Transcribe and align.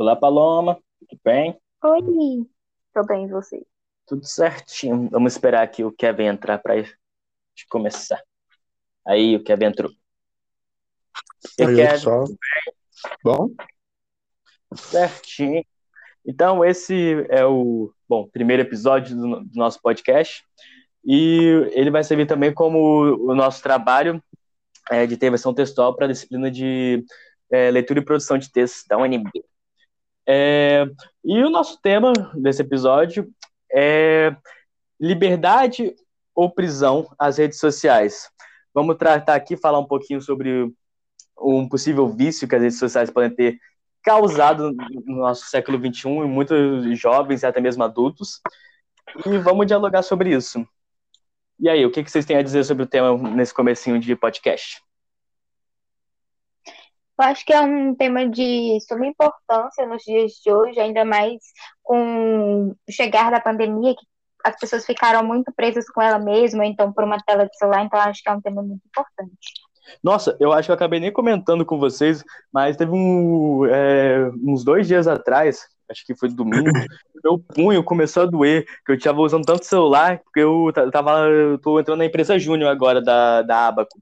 Olá, 0.00 0.14
Paloma. 0.14 0.80
Tudo 1.00 1.20
bem? 1.24 1.60
Oi, 1.82 2.46
tô 2.94 3.04
bem, 3.04 3.24
e 3.24 3.30
você? 3.30 3.66
Tudo 4.06 4.24
certinho. 4.24 5.08
Vamos 5.10 5.32
esperar 5.32 5.64
aqui 5.64 5.82
o 5.82 5.90
Kevin 5.90 6.26
entrar 6.26 6.58
para 6.58 6.74
começar. 7.68 8.22
Aí, 9.04 9.34
o 9.34 9.42
Kevin 9.42 9.64
entrou. 9.64 9.90
E 11.58 11.64
Oi, 11.64 11.74
Kevin, 11.74 11.90
pessoal. 11.90 12.24
Bom, 13.24 13.50
certinho. 14.72 15.64
Então, 16.24 16.64
esse 16.64 17.26
é 17.28 17.44
o, 17.44 17.92
bom, 18.08 18.28
primeiro 18.28 18.62
episódio 18.62 19.16
do, 19.16 19.40
do 19.40 19.56
nosso 19.56 19.82
podcast. 19.82 20.44
E 21.04 21.70
ele 21.72 21.90
vai 21.90 22.04
servir 22.04 22.28
também 22.28 22.54
como 22.54 22.78
o 23.28 23.34
nosso 23.34 23.60
trabalho 23.60 24.22
é, 24.92 25.08
de 25.08 25.16
ter 25.16 25.28
versão 25.28 25.52
textual 25.52 25.96
para 25.96 26.06
a 26.06 26.08
disciplina 26.08 26.48
de 26.48 27.04
é, 27.50 27.68
leitura 27.72 27.98
e 27.98 28.04
produção 28.04 28.38
de 28.38 28.52
textos 28.52 28.84
da 28.86 28.96
UNB. 28.96 29.28
É, 30.30 30.84
e 31.24 31.42
o 31.42 31.48
nosso 31.48 31.80
tema 31.80 32.12
desse 32.34 32.60
episódio 32.60 33.32
é 33.72 34.36
liberdade 35.00 35.94
ou 36.34 36.50
prisão 36.50 37.10
às 37.18 37.38
redes 37.38 37.58
sociais. 37.58 38.28
Vamos 38.74 38.96
tratar 38.98 39.34
aqui, 39.34 39.56
falar 39.56 39.78
um 39.78 39.86
pouquinho 39.86 40.20
sobre 40.20 40.70
um 41.40 41.66
possível 41.66 42.06
vício 42.08 42.46
que 42.46 42.54
as 42.54 42.60
redes 42.60 42.78
sociais 42.78 43.10
podem 43.10 43.30
ter 43.30 43.58
causado 44.02 44.72
no 45.06 45.16
nosso 45.16 45.46
século 45.46 45.78
XXI 45.78 46.08
em 46.08 46.28
muitos 46.28 46.98
jovens 46.98 47.42
e 47.42 47.46
até 47.46 47.60
mesmo 47.60 47.82
adultos. 47.82 48.40
E 49.24 49.38
vamos 49.38 49.66
dialogar 49.66 50.02
sobre 50.02 50.34
isso. 50.34 50.66
E 51.58 51.68
aí, 51.68 51.84
o 51.86 51.90
que 51.90 52.08
vocês 52.08 52.26
têm 52.26 52.36
a 52.36 52.42
dizer 52.42 52.64
sobre 52.64 52.84
o 52.84 52.86
tema 52.86 53.16
nesse 53.30 53.54
comecinho 53.54 53.98
de 53.98 54.14
podcast? 54.14 54.82
Eu 57.18 57.24
acho 57.24 57.44
que 57.44 57.52
é 57.52 57.60
um 57.60 57.94
tema 57.96 58.28
de 58.28 58.78
suma 58.86 59.06
importância 59.06 59.84
nos 59.86 60.02
dias 60.04 60.32
de 60.34 60.52
hoje, 60.52 60.78
ainda 60.78 61.04
mais 61.04 61.38
com 61.82 62.68
o 62.70 62.76
chegar 62.92 63.30
da 63.30 63.40
pandemia, 63.40 63.94
que 63.94 64.06
as 64.44 64.56
pessoas 64.56 64.86
ficaram 64.86 65.24
muito 65.24 65.52
presas 65.52 65.84
com 65.90 66.00
ela 66.00 66.18
mesma, 66.18 66.64
então 66.64 66.92
por 66.92 67.02
uma 67.02 67.18
tela 67.18 67.44
de 67.44 67.56
celular, 67.56 67.84
então 67.84 67.98
acho 67.98 68.22
que 68.22 68.28
é 68.28 68.32
um 68.32 68.40
tema 68.40 68.62
muito 68.62 68.82
importante. 68.86 69.36
Nossa, 70.02 70.36
eu 70.38 70.52
acho 70.52 70.66
que 70.66 70.70
eu 70.70 70.76
acabei 70.76 71.00
nem 71.00 71.12
comentando 71.12 71.64
com 71.66 71.78
vocês, 71.78 72.22
mas 72.52 72.76
teve 72.76 72.92
um, 72.92 73.64
é, 73.66 74.30
uns 74.46 74.62
dois 74.62 74.86
dias 74.86 75.08
atrás, 75.08 75.66
acho 75.90 76.06
que 76.06 76.14
foi 76.14 76.28
domingo, 76.28 76.70
meu 77.24 77.38
punho 77.38 77.82
começou 77.82 78.22
a 78.22 78.26
doer, 78.26 78.64
que 78.86 78.92
eu 78.92 78.96
estava 78.96 79.20
usando 79.20 79.44
tanto 79.44 79.64
celular, 79.64 80.20
porque 80.20 80.40
eu 80.40 80.72
tava, 80.92 81.26
eu 81.28 81.58
tô 81.58 81.80
entrando 81.80 81.98
na 81.98 82.06
empresa 82.06 82.38
júnior 82.38 82.70
agora 82.70 83.02
da, 83.02 83.42
da 83.42 83.66
Abaco. 83.66 83.98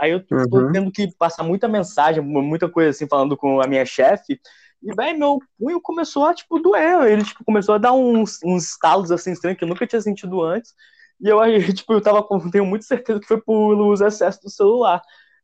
Aí 0.00 0.12
eu 0.12 0.24
tô 0.26 0.36
Uhum. 0.56 0.72
tendo 0.72 0.90
que 0.90 1.14
passar 1.18 1.42
muita 1.42 1.68
mensagem, 1.68 2.22
muita 2.22 2.70
coisa 2.70 2.88
assim, 2.90 3.06
falando 3.06 3.36
com 3.36 3.60
a 3.60 3.66
minha 3.66 3.84
chefe. 3.84 4.40
E, 4.82 4.94
velho, 4.94 5.18
meu 5.18 5.38
punho 5.58 5.78
começou 5.78 6.24
a, 6.24 6.32
tipo, 6.32 6.58
doer. 6.58 7.02
Ele, 7.06 7.22
tipo, 7.22 7.44
começou 7.44 7.74
a 7.74 7.78
dar 7.78 7.92
uns, 7.92 8.38
uns 8.42 8.70
estalos, 8.70 9.10
assim, 9.12 9.32
estranhos 9.32 9.58
que 9.58 9.64
eu 9.64 9.68
nunca 9.68 9.86
tinha 9.86 10.00
sentido 10.00 10.42
antes. 10.42 10.72
E 11.20 11.28
eu, 11.28 11.38
aí, 11.38 11.60
tipo, 11.74 11.92
eu 11.92 12.00
tava 12.00 12.26
tenho 12.50 12.64
muita 12.64 12.86
certeza 12.86 13.20
que 13.20 13.26
foi 13.26 13.38
pelo 13.42 13.88
uso 13.92 14.06
excesso 14.06 14.40
do 14.42 14.48
celular. 14.48 15.02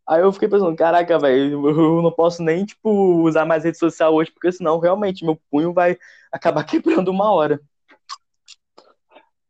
Aí 0.08 0.22
eu 0.22 0.32
fiquei 0.32 0.48
pensando, 0.48 0.74
caraca, 0.74 1.18
velho, 1.18 1.68
eu 1.68 2.00
não 2.00 2.12
posso 2.12 2.42
nem, 2.42 2.64
tipo, 2.64 2.88
usar 3.24 3.44
mais 3.44 3.64
rede 3.64 3.76
social 3.76 4.14
hoje, 4.14 4.30
porque 4.32 4.50
senão, 4.52 4.78
realmente, 4.78 5.24
meu 5.24 5.38
punho 5.50 5.74
vai 5.74 5.98
acabar 6.32 6.64
quebrando 6.64 7.10
uma 7.10 7.30
hora. 7.30 7.60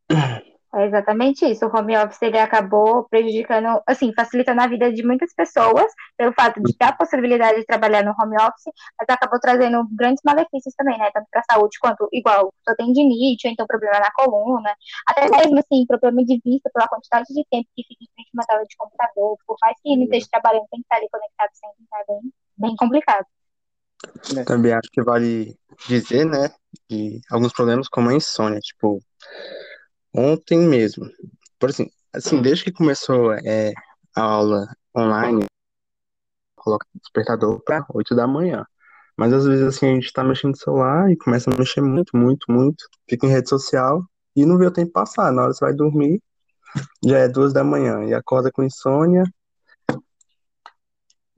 É 0.77 0.85
exatamente 0.85 1.47
isso. 1.47 1.65
O 1.65 1.75
home 1.75 1.97
office 1.97 2.21
ele 2.21 2.39
acabou 2.39 3.05
prejudicando, 3.09 3.81
assim, 3.87 4.13
facilitando 4.13 4.61
a 4.61 4.67
vida 4.67 4.93
de 4.93 5.03
muitas 5.03 5.33
pessoas, 5.33 5.87
pelo 6.19 6.35
fato 6.35 6.63
de 6.63 6.77
ter 6.77 6.85
a 6.85 6.93
possibilidade 6.93 7.61
de 7.61 7.65
trabalhar 7.65 8.05
no 8.05 8.11
home 8.11 8.37
office, 8.37 8.71
mas 9.01 9.09
acabou 9.09 9.41
trazendo 9.41 9.89
grandes 9.93 10.21
malefícios 10.23 10.75
também, 10.75 10.99
né? 10.99 11.11
Tanto 11.15 11.29
para 11.31 11.41
a 11.41 11.55
saúde 11.55 11.79
quanto, 11.81 12.07
igual, 12.13 12.53
só 12.63 12.75
tem 12.77 12.93
dinite, 12.93 13.47
ou 13.47 13.53
então 13.55 13.67
problema 13.67 13.99
na 13.99 14.11
coluna, 14.13 14.71
até 15.09 15.23
mesmo, 15.31 15.59
assim, 15.59 15.87
problema 15.87 16.23
de 16.23 16.39
vista 16.45 16.69
pela 16.75 16.89
quantidade 16.89 17.25
de 17.29 17.43
tempo 17.51 17.67
que 17.75 17.83
fica 17.83 18.05
em 18.05 18.13
frente 18.15 18.29
a 18.29 18.37
uma 18.37 18.45
tela 18.45 18.63
de 18.65 18.77
computador. 18.77 19.39
Por 19.47 19.57
mais 19.63 19.77
que 19.83 19.97
não 19.97 20.05
esteja 20.05 20.27
trabalhando, 20.31 20.67
tem 20.71 20.81
que 20.81 20.85
estar 20.85 20.97
ali 20.97 21.09
conectado 21.11 21.51
sempre, 21.55 21.87
tá 21.89 22.05
bem, 22.07 22.33
bem 22.59 22.77
complicado. 22.77 23.27
também 24.45 24.75
acho 24.75 24.91
que 24.93 25.03
vale 25.03 25.57
dizer, 25.89 26.27
né, 26.27 26.51
de 26.91 27.19
alguns 27.31 27.55
problemas 27.55 27.89
como 27.89 28.11
a 28.11 28.15
insônia, 28.15 28.61
tipo, 28.61 29.01
ontem 30.17 30.59
mesmo, 30.59 31.09
por 31.59 31.71
assim, 31.71 31.89
assim, 32.13 32.41
desde 32.41 32.65
que 32.65 32.73
começou 32.73 33.33
é, 33.33 33.73
a 34.17 34.23
aula 34.23 34.67
online, 34.97 35.45
coloca 36.57 36.87
o 36.95 36.99
despertador 36.99 37.61
para 37.63 37.85
8 37.95 38.15
da 38.15 38.27
manhã. 38.27 38.65
Mas 39.17 39.33
às 39.33 39.47
vezes 39.47 39.65
assim 39.67 39.87
a 39.87 39.95
gente 39.95 40.13
tá 40.13 40.23
mexendo 40.23 40.51
no 40.53 40.57
celular 40.57 41.11
e 41.11 41.17
começa 41.17 41.51
a 41.51 41.57
mexer 41.57 41.81
muito, 41.81 42.17
muito, 42.17 42.51
muito, 42.51 42.85
fica 43.09 43.27
em 43.27 43.31
rede 43.31 43.49
social 43.49 44.03
e 44.35 44.45
não 44.45 44.59
vê 44.59 44.67
o 44.67 44.71
tempo 44.71 44.93
passar. 44.93 45.33
Na 45.33 45.43
hora 45.43 45.53
você 45.55 45.65
vai 45.65 45.75
dormir, 45.75 46.21
já 47.05 47.19
é 47.19 47.29
duas 47.29 47.53
da 47.53 47.65
manhã 47.65 48.05
e 48.05 48.13
acorda 48.13 48.51
com 48.53 48.63
insônia. 48.63 49.23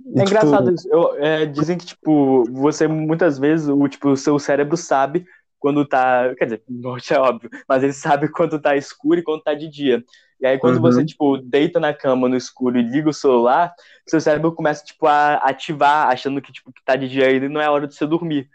E, 0.04 0.20
É 0.20 0.24
tipo, 0.24 0.30
engraçado 0.30 0.72
isso. 0.72 0.88
Eu- 0.90 1.14
é, 1.18 1.46
dizem 1.46 1.76
que, 1.78 1.86
tipo, 1.86 2.44
você 2.50 2.88
muitas 2.88 3.38
vezes, 3.38 3.68
o, 3.68 3.88
tipo, 3.88 4.10
o 4.10 4.16
seu 4.16 4.38
cérebro 4.38 4.76
sabe 4.76 5.24
quando 5.58 5.86
tá. 5.86 6.34
Quer 6.36 6.44
dizer, 6.46 6.62
não 6.69 6.96
é 6.96 7.19
óbvio, 7.19 7.50
mas 7.69 7.82
ele 7.82 7.92
sabe 7.92 8.28
quando 8.32 8.60
tá 8.60 8.76
escuro 8.76 9.20
e 9.20 9.22
quando 9.22 9.42
tá 9.42 9.54
de 9.54 9.69
dia. 9.69 10.04
E 10.41 10.46
aí, 10.46 10.58
quando 10.58 10.80
Uhum. 10.80 10.80
você, 10.80 11.04
tipo, 11.04 11.36
deita 11.38 11.80
na 11.80 11.92
cama 11.92 12.28
no 12.28 12.36
escuro 12.36 12.78
e 12.78 12.82
liga 12.82 13.08
o 13.10 13.12
celular, 13.12 13.74
seu 14.06 14.20
cérebro 14.20 14.54
começa, 14.54 14.84
tipo, 14.84 15.06
a 15.06 15.34
ativar, 15.36 16.08
achando 16.08 16.41
que, 16.41 16.52
tipo, 16.52 16.72
que 16.72 16.82
tá 16.84 16.94
de 16.96 17.08
dia 17.08 17.26
ainda 17.26 17.46
e 17.46 17.48
não 17.48 17.60
é 17.60 17.69
hora 17.69 17.88
de 17.88 17.94
você 17.94 18.06
dormir. 18.06 18.48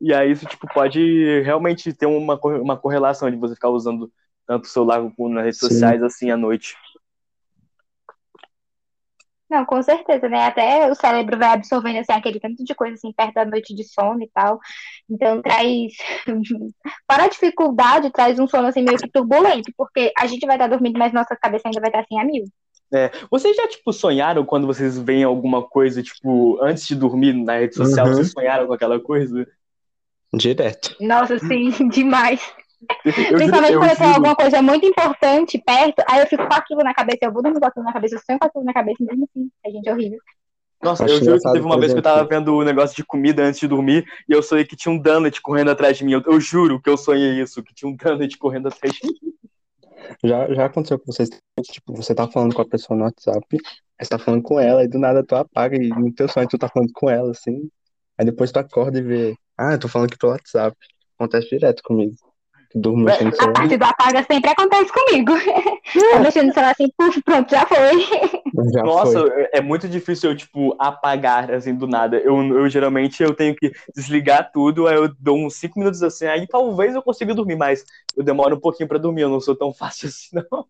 E 0.00 0.12
aí, 0.14 0.30
isso, 0.32 0.46
tipo, 0.46 0.66
pode 0.72 1.42
realmente 1.42 1.92
ter 1.92 2.06
uma, 2.06 2.36
uma 2.60 2.76
correlação 2.76 3.30
de 3.30 3.36
você 3.36 3.54
ficar 3.54 3.68
usando 3.70 4.12
tanto 4.46 4.64
o 4.64 4.68
celular 4.68 5.00
como 5.16 5.28
nas 5.34 5.44
redes 5.44 5.58
Sim. 5.58 5.60
sociais 5.60 6.02
assim 6.02 6.30
à 6.30 6.36
noite. 6.36 6.74
Não, 9.50 9.64
com 9.64 9.82
certeza, 9.82 10.28
né? 10.28 10.46
Até 10.46 10.90
o 10.90 10.94
cérebro 10.94 11.38
vai 11.38 11.48
absorvendo 11.48 11.98
assim, 11.98 12.12
aquele 12.12 12.38
tanto 12.38 12.62
de 12.62 12.74
coisa 12.74 12.94
assim, 12.94 13.12
perto 13.12 13.34
da 13.34 13.44
noite 13.46 13.74
de 13.74 13.82
sono 13.84 14.22
e 14.22 14.28
tal. 14.28 14.60
Então 15.08 15.40
traz. 15.40 15.92
Para 17.06 17.24
a 17.24 17.28
dificuldade, 17.28 18.10
traz 18.10 18.38
um 18.38 18.46
sono 18.46 18.68
assim 18.68 18.82
meio 18.82 18.98
que 18.98 19.08
turbulento, 19.10 19.72
porque 19.76 20.12
a 20.16 20.26
gente 20.26 20.44
vai 20.46 20.56
estar 20.56 20.68
dormindo, 20.68 20.98
mas 20.98 21.12
nossa 21.12 21.34
cabeça 21.34 21.66
ainda 21.68 21.80
vai 21.80 21.88
estar 21.88 22.00
assim 22.00 22.18
a 22.20 22.24
mil. 22.24 22.44
É, 22.92 23.10
vocês 23.30 23.54
já, 23.54 23.68
tipo, 23.68 23.92
sonharam 23.92 24.44
quando 24.44 24.66
vocês 24.66 24.98
veem 24.98 25.22
alguma 25.24 25.62
coisa, 25.62 26.02
tipo, 26.02 26.58
antes 26.62 26.86
de 26.86 26.94
dormir 26.94 27.34
na 27.34 27.58
rede 27.58 27.74
social, 27.74 28.06
Uhum. 28.06 28.14
vocês 28.14 28.32
sonharam 28.32 28.66
com 28.66 28.72
aquela 28.72 28.98
coisa? 29.00 29.46
direto. 30.34 30.94
Nossa, 31.00 31.38
sim, 31.38 31.70
demais. 31.88 32.40
Eu 33.04 33.12
Principalmente 33.12 33.72
eu 33.72 33.80
quando 33.80 33.96
tem 33.96 34.06
juro, 34.06 34.16
alguma 34.16 34.36
coisa 34.36 34.62
muito 34.62 34.86
importante 34.86 35.58
perto, 35.58 36.02
aí 36.08 36.20
eu 36.20 36.26
fico 36.26 36.46
com 36.46 36.54
aquilo 36.54 36.82
na 36.82 36.94
cabeça, 36.94 37.18
eu 37.22 37.32
vou 37.32 37.42
dormir 37.42 37.58
com 37.58 37.66
aquilo 37.66 37.84
na 37.84 37.92
cabeça, 37.92 38.14
eu 38.14 38.20
sonho 38.20 38.38
com 38.38 38.46
aquilo 38.46 38.64
na 38.64 38.72
cabeça, 38.72 38.96
mesmo 39.00 39.24
assim. 39.24 39.50
A 39.66 39.70
gente 39.70 39.88
é 39.88 39.92
horrível. 39.92 40.18
nossa, 40.82 41.04
Acho 41.04 41.14
eu 41.14 41.24
juro 41.24 41.40
que 41.40 41.52
teve 41.52 41.66
uma 41.66 41.78
vez 41.78 41.92
que 41.92 41.98
eu 41.98 42.02
tava 42.02 42.24
vendo 42.24 42.54
o 42.54 42.64
negócio 42.64 42.94
de 42.94 43.04
comida 43.04 43.42
antes 43.42 43.60
de 43.60 43.66
dormir 43.66 44.06
e 44.28 44.32
eu 44.32 44.42
sonhei 44.42 44.64
que 44.64 44.76
tinha 44.76 44.92
um 44.92 44.98
donut 44.98 45.40
correndo 45.42 45.70
atrás 45.70 45.96
de 45.98 46.04
mim. 46.04 46.12
Eu, 46.12 46.22
eu 46.26 46.40
juro 46.40 46.80
que 46.80 46.88
eu 46.88 46.96
sonhei 46.96 47.40
isso, 47.40 47.62
que 47.62 47.74
tinha 47.74 47.90
um 47.90 47.96
donut 47.96 48.38
correndo 48.38 48.68
atrás 48.68 48.94
de 48.94 49.06
mim. 49.06 49.14
Já, 50.24 50.52
já 50.54 50.64
aconteceu 50.66 50.98
com 50.98 51.12
vocês, 51.12 51.28
tipo, 51.64 51.94
você 51.94 52.14
tá 52.14 52.26
falando 52.28 52.54
com 52.54 52.62
a 52.62 52.68
pessoa 52.68 52.96
no 52.96 53.04
WhatsApp, 53.04 53.44
aí 53.52 53.58
você 54.00 54.08
tá 54.08 54.18
falando 54.18 54.42
com 54.42 54.58
ela, 54.58 54.82
e 54.84 54.88
do 54.88 54.98
nada 54.98 55.22
tu 55.22 55.34
apaga, 55.34 55.76
e 55.76 55.88
no 55.88 56.12
teu 56.14 56.28
sonho 56.28 56.48
tu 56.48 56.56
tá 56.56 56.68
falando 56.68 56.90
com 56.94 57.10
ela, 57.10 57.30
assim, 57.32 57.68
aí 58.16 58.24
depois 58.24 58.50
tu 58.50 58.58
acorda 58.58 58.98
e 58.98 59.02
vê, 59.02 59.36
ah, 59.58 59.72
eu 59.72 59.78
tô 59.78 59.88
falando 59.88 60.08
aqui 60.08 60.16
pelo 60.16 60.32
WhatsApp. 60.32 60.76
Acontece 61.18 61.50
direto 61.50 61.82
comigo. 61.82 62.14
Durmo 62.74 63.04
mexendo 63.04 63.28
no 63.28 63.32
A 63.32 63.36
celular. 63.36 63.52
parte 63.54 63.76
do 63.76 63.84
apaga 63.84 64.24
sempre 64.30 64.50
acontece 64.50 64.92
comigo. 64.92 65.32
Tá 66.12 66.18
mexendo 66.20 66.48
no 66.48 66.52
celular 66.54 66.72
assim, 66.72 66.88
puf, 66.96 67.22
pronto, 67.22 67.50
já 67.50 67.66
foi. 67.66 68.06
Já 68.72 68.82
Nossa, 68.82 69.20
foi. 69.20 69.42
é 69.42 69.58
é 69.58 69.60
muito 69.60 69.88
difícil 69.88 70.30
eu, 70.30 70.36
tipo, 70.36 70.74
apagar, 70.78 71.50
assim, 71.50 71.74
do 71.74 71.86
nada. 71.86 72.18
Eu, 72.18 72.36
eu 72.58 72.68
geralmente 72.68 73.22
eu 73.22 73.34
tenho 73.34 73.54
que 73.56 73.72
desligar 73.94 74.50
tudo, 74.52 74.86
aí 74.86 74.96
eu 74.96 75.08
dou 75.18 75.38
uns 75.38 75.56
5 75.56 75.78
minutos 75.78 76.02
assim, 76.02 76.26
aí 76.26 76.46
talvez 76.46 76.94
eu 76.94 77.02
consiga 77.02 77.34
dormir, 77.34 77.56
mas 77.56 77.84
eu 78.16 78.22
demoro 78.22 78.56
um 78.56 78.60
pouquinho 78.60 78.88
pra 78.88 78.98
dormir, 78.98 79.22
eu 79.22 79.30
não 79.30 79.40
sou 79.40 79.56
tão 79.56 79.72
fácil 79.74 80.08
assim, 80.08 80.28
não. 80.36 80.66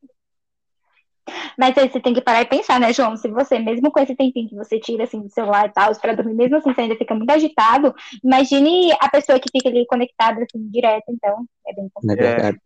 Mas 1.58 1.76
aí 1.76 1.88
você 1.88 2.00
tem 2.00 2.14
que 2.14 2.20
parar 2.20 2.42
e 2.42 2.46
pensar, 2.46 2.80
né, 2.80 2.92
João? 2.92 3.16
Se 3.16 3.28
você, 3.28 3.58
mesmo 3.58 3.90
com 3.90 4.00
esse 4.00 4.14
tempinho 4.14 4.48
que 4.48 4.54
você 4.56 4.78
tira 4.78 5.04
assim 5.04 5.20
do 5.20 5.30
celular 5.30 5.68
e 5.68 5.72
tal, 5.72 5.94
para 5.96 6.14
dormir, 6.14 6.34
mesmo 6.34 6.56
assim 6.56 6.72
você 6.72 6.80
ainda 6.82 6.96
fica 6.96 7.14
muito 7.14 7.30
agitado, 7.30 7.94
imagine 8.22 8.92
a 9.00 9.08
pessoa 9.08 9.38
que 9.38 9.50
fica 9.50 9.68
ali 9.68 9.86
conectada 9.86 10.42
assim, 10.42 10.68
direto, 10.70 11.04
então 11.08 11.44
é 11.66 11.74
bem 11.74 11.86
É 11.86 11.90
complicado. 11.92 12.58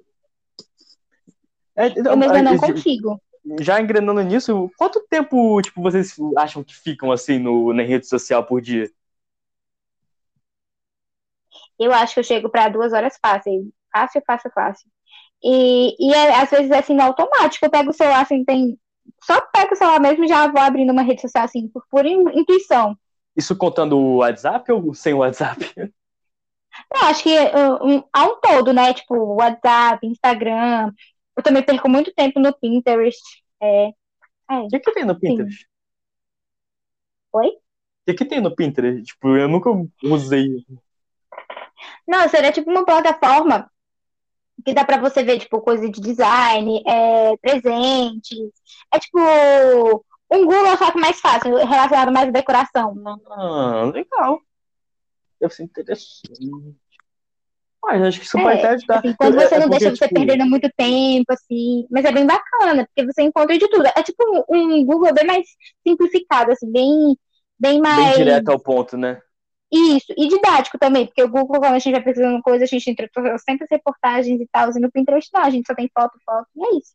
É, 1.76 1.86
então, 1.88 2.12
Eu 2.12 2.16
mesma 2.18 2.42
não 2.42 2.54
é, 2.54 2.58
consigo. 2.58 3.20
já 3.60 3.80
engrenando 3.80 4.20
nisso, 4.22 4.70
quanto 4.76 5.00
tempo, 5.08 5.60
tipo, 5.62 5.80
vocês 5.80 6.16
acham 6.36 6.62
que 6.62 6.74
ficam, 6.74 7.10
assim, 7.10 7.38
no, 7.38 7.72
na 7.72 7.82
rede 7.82 8.06
social 8.06 8.44
por 8.44 8.60
dia? 8.60 8.90
Eu 11.78 11.92
acho 11.92 12.14
que 12.14 12.20
eu 12.20 12.24
chego 12.24 12.48
para 12.48 12.68
duas 12.68 12.92
horas 12.92 13.18
fácil, 13.20 13.72
fácil, 13.92 14.22
fácil, 14.26 14.50
fácil. 14.54 14.90
E, 15.44 15.96
e 15.98 16.14
é, 16.14 16.36
às 16.40 16.50
vezes 16.50 16.70
é 16.70 16.78
assim, 16.78 16.94
no 16.94 17.02
automático, 17.02 17.64
eu 17.64 17.70
pego 17.70 17.90
o 17.90 17.92
celular 17.92 18.22
assim, 18.22 18.44
tem. 18.44 18.78
Só 19.24 19.40
pego 19.40 19.74
o 19.74 19.76
celular 19.76 20.00
mesmo 20.00 20.24
e 20.24 20.28
já 20.28 20.46
vou 20.46 20.60
abrindo 20.60 20.90
uma 20.90 21.02
rede 21.02 21.20
social 21.20 21.44
assim, 21.44 21.68
por 21.68 21.84
pura 21.90 22.08
in- 22.08 22.38
intuição. 22.38 22.96
Isso 23.36 23.56
contando 23.56 23.96
o 23.96 24.16
WhatsApp 24.16 24.70
ou 24.70 24.94
sem 24.94 25.14
o 25.14 25.18
WhatsApp? 25.18 25.72
Não, 26.92 27.08
acho 27.08 27.22
que 27.22 27.36
uh, 27.38 27.84
um, 27.86 28.02
há 28.12 28.24
um 28.26 28.40
todo, 28.40 28.72
né? 28.72 28.94
Tipo, 28.94 29.14
WhatsApp, 29.34 30.06
Instagram. 30.06 30.92
Eu 31.36 31.42
também 31.42 31.62
perco 31.62 31.88
muito 31.88 32.12
tempo 32.14 32.38
no 32.40 32.52
Pinterest. 32.52 33.20
É. 33.60 33.86
é. 33.88 33.92
O 34.50 34.68
que, 34.68 34.80
que 34.80 34.92
tem 34.92 35.04
no 35.04 35.18
Pinterest? 35.18 35.60
Sim. 35.60 35.66
Oi? 37.32 37.48
O 37.48 37.52
que, 38.06 38.14
que 38.14 38.24
tem 38.24 38.40
no 38.40 38.54
Pinterest? 38.54 39.02
Tipo, 39.02 39.36
eu 39.36 39.48
nunca 39.48 39.70
usei. 40.02 40.64
Não, 42.06 42.28
seria 42.28 42.52
tipo 42.52 42.70
uma 42.70 42.84
plataforma 42.84 43.70
que 44.64 44.74
dá 44.74 44.84
para 44.84 45.00
você 45.00 45.22
ver, 45.22 45.38
tipo, 45.38 45.60
coisa 45.60 45.88
de 45.88 46.00
design, 46.00 46.82
é, 46.86 47.36
presentes. 47.38 48.38
É 48.92 48.98
tipo 48.98 49.18
um 50.30 50.46
Google, 50.46 50.76
só 50.76 50.90
que 50.90 50.98
mais 50.98 51.20
fácil, 51.20 51.54
relacionado 51.56 52.12
mais 52.12 52.28
à 52.28 52.30
decoração. 52.30 52.94
Ah, 53.30 53.90
legal. 53.92 54.40
Deve 55.40 55.54
ser 55.54 55.64
interessante. 55.64 56.32
Mas 57.84 58.00
acho 58.00 58.20
que 58.20 58.26
isso 58.26 58.38
é, 58.38 58.42
pode 58.42 58.58
até 58.58 58.68
ajudar. 58.68 58.98
Assim, 58.98 59.14
quando 59.14 59.34
você 59.34 59.54
é, 59.54 59.58
não 59.58 59.66
é 59.66 59.68
porque, 59.68 59.78
deixa 59.80 59.96
você 59.96 60.08
tipo... 60.08 60.14
perdendo 60.14 60.48
muito 60.48 60.70
tempo, 60.76 61.32
assim. 61.32 61.86
Mas 61.90 62.04
é 62.04 62.12
bem 62.12 62.26
bacana, 62.26 62.86
porque 62.86 63.12
você 63.12 63.22
encontra 63.22 63.58
de 63.58 63.68
tudo. 63.68 63.84
É 63.86 64.02
tipo 64.02 64.22
um, 64.48 64.84
Google 64.86 65.12
bem 65.12 65.26
mais 65.26 65.46
simplificado, 65.86 66.52
assim, 66.52 66.70
bem, 66.70 67.18
bem 67.58 67.80
mais. 67.80 68.16
Bem 68.16 68.24
direto 68.24 68.50
ao 68.50 68.60
ponto, 68.60 68.96
né? 68.96 69.20
Isso, 69.72 70.12
e 70.19 70.28
didático 70.28 70.78
também, 70.78 71.06
porque 71.06 71.22
o 71.22 71.28
Google, 71.28 71.58
quando 71.58 71.74
a 71.74 71.78
gente 71.78 71.92
vai 71.92 72.02
pesquisando 72.02 72.42
coisa, 72.42 72.64
a 72.64 72.66
gente 72.66 72.90
entra 72.90 73.08
sempre 73.38 73.64
as 73.64 73.70
reportagens 73.70 74.38
e 74.38 74.46
tal, 74.52 74.70
e 74.70 74.78
no 74.78 74.92
Pinterest 74.92 75.30
não, 75.32 75.42
a 75.42 75.48
gente 75.48 75.66
só 75.66 75.74
tem 75.74 75.90
foto, 75.94 76.19
foto, 76.26 76.46
e 76.54 76.62
é 76.62 76.78
isso. 76.78 76.92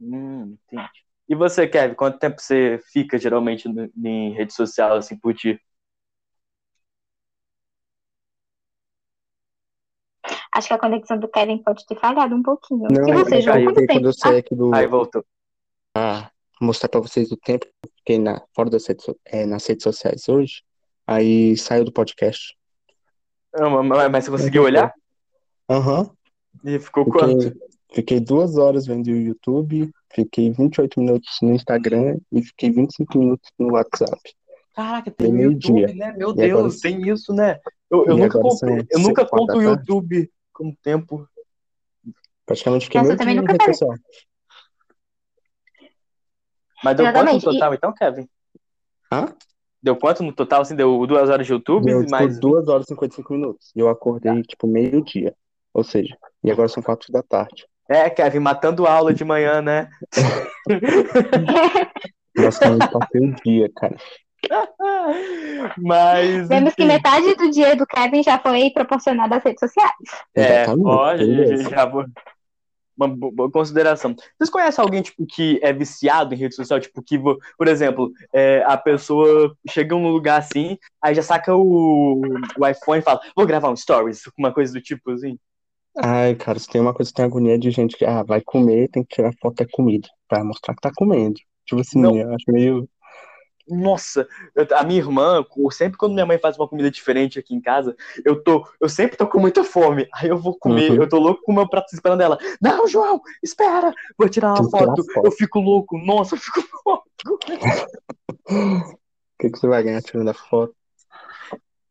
Hum, 0.00 0.56
entendi. 0.66 0.90
E 1.28 1.34
você, 1.34 1.66
Kevin, 1.66 1.94
quanto 1.94 2.18
tempo 2.18 2.40
você 2.40 2.80
fica 2.92 3.18
geralmente 3.18 3.68
em 3.68 4.32
rede 4.32 4.54
social, 4.54 4.96
assim, 4.96 5.18
por 5.18 5.34
dia? 5.34 5.60
Acho 10.54 10.68
que 10.68 10.74
a 10.74 10.78
conexão 10.78 11.18
do 11.18 11.28
Kevin 11.28 11.62
pode 11.62 11.84
ter 11.84 11.98
falhado 11.98 12.34
um 12.34 12.42
pouquinho. 12.42 12.88
Não, 12.90 13.06
e 13.06 13.12
você, 13.12 13.42
João, 13.42 13.62
quanto 13.64 13.80
tempo? 13.80 13.92
Quando 13.92 14.06
eu 14.06 14.12
saí 14.14 14.38
aqui 14.38 14.54
do... 14.54 14.74
Aí 14.74 14.86
voltou. 14.86 15.22
Ah, 15.94 16.30
mostrar 16.58 16.88
para 16.88 17.00
vocês 17.00 17.30
o 17.30 17.36
tempo 17.36 17.66
que 17.66 17.90
fiquei 17.98 18.18
na, 18.18 18.42
fora 18.54 18.70
das 18.70 18.86
redes, 18.86 19.04
é, 19.26 19.44
nas 19.44 19.66
redes 19.66 19.82
sociais 19.82 20.26
hoje. 20.26 20.62
Aí 21.06 21.56
saiu 21.56 21.84
do 21.84 21.92
podcast. 21.92 22.56
Não, 23.54 23.82
mas 23.82 24.24
você 24.24 24.30
conseguiu 24.30 24.64
olhar? 24.64 24.92
Aham. 25.68 26.00
Uhum. 26.00 26.16
E 26.64 26.78
ficou 26.78 27.04
fiquei, 27.04 27.20
quanto? 27.20 27.56
Fiquei 27.92 28.20
duas 28.20 28.56
horas 28.56 28.86
vendo 28.86 29.06
o 29.06 29.16
YouTube, 29.16 29.90
fiquei 30.12 30.50
28 30.50 31.00
minutos 31.00 31.38
no 31.40 31.52
Instagram 31.52 32.18
e 32.32 32.42
fiquei 32.42 32.70
25 32.70 33.18
minutos 33.18 33.50
no 33.58 33.72
WhatsApp. 33.72 34.20
Caraca, 34.74 35.10
tem 35.10 35.32
o 35.32 35.40
YouTube, 35.52 35.86
dia. 35.86 35.94
né? 35.94 36.12
Meu 36.12 36.30
e 36.30 36.34
Deus, 36.34 36.58
agora... 36.58 36.80
tem 36.82 37.08
isso, 37.08 37.32
né? 37.32 37.58
Eu, 37.90 38.04
eu 38.06 38.16
nunca, 38.16 38.38
conto, 38.38 38.66
eu 38.66 38.98
nunca 38.98 39.24
conto 39.24 39.56
o 39.56 39.62
YouTube 39.62 40.30
com 40.52 40.74
tempo. 40.82 41.26
Praticamente 42.44 42.84
fiquei 42.86 43.00
Nossa, 43.00 43.24
muito 43.24 43.46
tempo 43.46 43.64
social. 43.64 43.94
Mas 46.84 46.96
deu 46.96 47.12
quanto 47.12 47.32
no 47.32 47.40
total, 47.40 47.72
e... 47.72 47.76
então, 47.76 47.92
Kevin? 47.94 48.28
Hã? 49.10 49.34
Deu 49.86 49.94
quanto 49.94 50.24
no 50.24 50.32
total, 50.32 50.62
assim? 50.62 50.74
Deu 50.74 51.06
duas 51.06 51.30
horas 51.30 51.46
de 51.46 51.52
YouTube? 51.52 51.84
Deu, 51.84 52.00
tipo, 52.00 52.10
mais... 52.10 52.40
duas 52.40 52.66
horas 52.66 52.86
e 52.86 52.88
55 52.88 53.32
minutos. 53.32 53.70
E 53.76 53.78
eu 53.78 53.88
acordei, 53.88 54.34
tá. 54.34 54.42
tipo, 54.42 54.66
meio-dia. 54.66 55.32
Ou 55.72 55.84
seja, 55.84 56.16
e 56.42 56.50
agora 56.50 56.66
são 56.66 56.82
quatro 56.82 57.12
da 57.12 57.22
tarde. 57.22 57.66
É, 57.88 58.10
Kevin, 58.10 58.40
matando 58.40 58.84
aula 58.84 59.14
de 59.14 59.24
manhã, 59.24 59.62
né? 59.62 59.88
Nossa, 62.34 62.66
eu 62.66 62.78
passei 62.78 63.20
o 63.20 63.32
dia, 63.44 63.70
cara. 63.76 63.96
Mas. 65.78 66.48
Vemos 66.48 66.74
que 66.74 66.84
metade 66.84 67.36
do 67.36 67.48
dia 67.52 67.76
do 67.76 67.86
Kevin 67.86 68.24
já 68.24 68.40
foi 68.40 68.68
proporcionado 68.70 69.34
às 69.34 69.44
redes 69.44 69.60
sociais. 69.60 69.92
É, 70.34 70.66
pode, 70.66 71.58
já 71.70 71.86
vou. 71.86 72.04
Uma 72.96 73.08
boa 73.08 73.50
consideração. 73.50 74.14
Vocês 74.38 74.48
conhecem 74.48 74.82
alguém 74.82 75.02
tipo, 75.02 75.26
que 75.26 75.60
é 75.62 75.72
viciado 75.72 76.34
em 76.34 76.38
rede 76.38 76.54
social? 76.54 76.80
Tipo, 76.80 77.02
que, 77.02 77.18
por 77.18 77.68
exemplo, 77.68 78.10
é, 78.32 78.62
a 78.66 78.76
pessoa 78.76 79.54
chega 79.68 79.94
num 79.94 80.10
lugar 80.10 80.38
assim, 80.38 80.78
aí 81.02 81.14
já 81.14 81.22
saca 81.22 81.54
o, 81.54 82.22
o 82.58 82.66
iPhone 82.66 83.00
e 83.00 83.02
fala, 83.02 83.20
vou 83.36 83.46
gravar 83.46 83.70
um 83.70 83.76
stories, 83.76 84.22
uma 84.38 84.52
coisa 84.52 84.72
do 84.72 84.80
tipo 84.80 85.10
assim. 85.10 85.38
Ai, 85.98 86.34
cara, 86.34 86.58
se 86.58 86.68
tem 86.68 86.80
uma 86.80 86.92
coisa 86.92 87.10
que 87.10 87.16
tem 87.16 87.24
agonia 87.24 87.58
de 87.58 87.70
gente 87.70 87.96
que 87.96 88.04
ah, 88.04 88.22
vai 88.22 88.40
comer, 88.40 88.88
tem 88.88 89.02
que 89.02 89.14
tirar 89.14 89.32
foto 89.40 89.56
da 89.56 89.70
comida, 89.70 90.08
pra 90.28 90.44
mostrar 90.44 90.74
que 90.74 90.80
tá 90.80 90.90
comendo. 90.94 91.36
Tipo 91.64 91.80
assim, 91.80 92.00
Não. 92.00 92.16
eu 92.16 92.32
acho 92.34 92.44
meio 92.48 92.88
nossa, 93.68 94.28
eu, 94.54 94.66
a 94.76 94.84
minha 94.84 95.00
irmã, 95.00 95.44
sempre 95.70 95.98
quando 95.98 96.12
minha 96.12 96.26
mãe 96.26 96.38
faz 96.38 96.56
uma 96.58 96.68
comida 96.68 96.90
diferente 96.90 97.38
aqui 97.38 97.54
em 97.54 97.60
casa, 97.60 97.96
eu 98.24 98.42
tô, 98.42 98.66
eu 98.80 98.88
sempre 98.88 99.16
tô 99.16 99.26
com 99.26 99.40
muita 99.40 99.64
fome. 99.64 100.08
Aí 100.14 100.28
eu 100.28 100.38
vou 100.38 100.56
comer, 100.58 100.92
uhum. 100.92 101.02
eu 101.02 101.08
tô 101.08 101.18
louco 101.18 101.42
com 101.42 101.52
o 101.52 101.54
meu 101.54 101.68
prato 101.68 101.92
esperando 101.92 102.20
ela. 102.20 102.38
Não, 102.60 102.86
João, 102.86 103.20
espera, 103.42 103.92
vou 104.16 104.28
tirar 104.28 104.54
uma 104.54 104.70
foto. 104.70 105.04
foto. 105.12 105.26
Eu 105.26 105.32
fico 105.32 105.58
louco, 105.58 105.98
nossa, 105.98 106.34
eu 106.34 106.38
fico 106.38 106.62
louco. 106.86 107.06
O 108.48 109.38
que, 109.38 109.50
que 109.50 109.58
você 109.58 109.66
vai 109.66 109.82
ganhar 109.82 110.02
tirando 110.02 110.28
a 110.28 110.34
foto? 110.34 110.74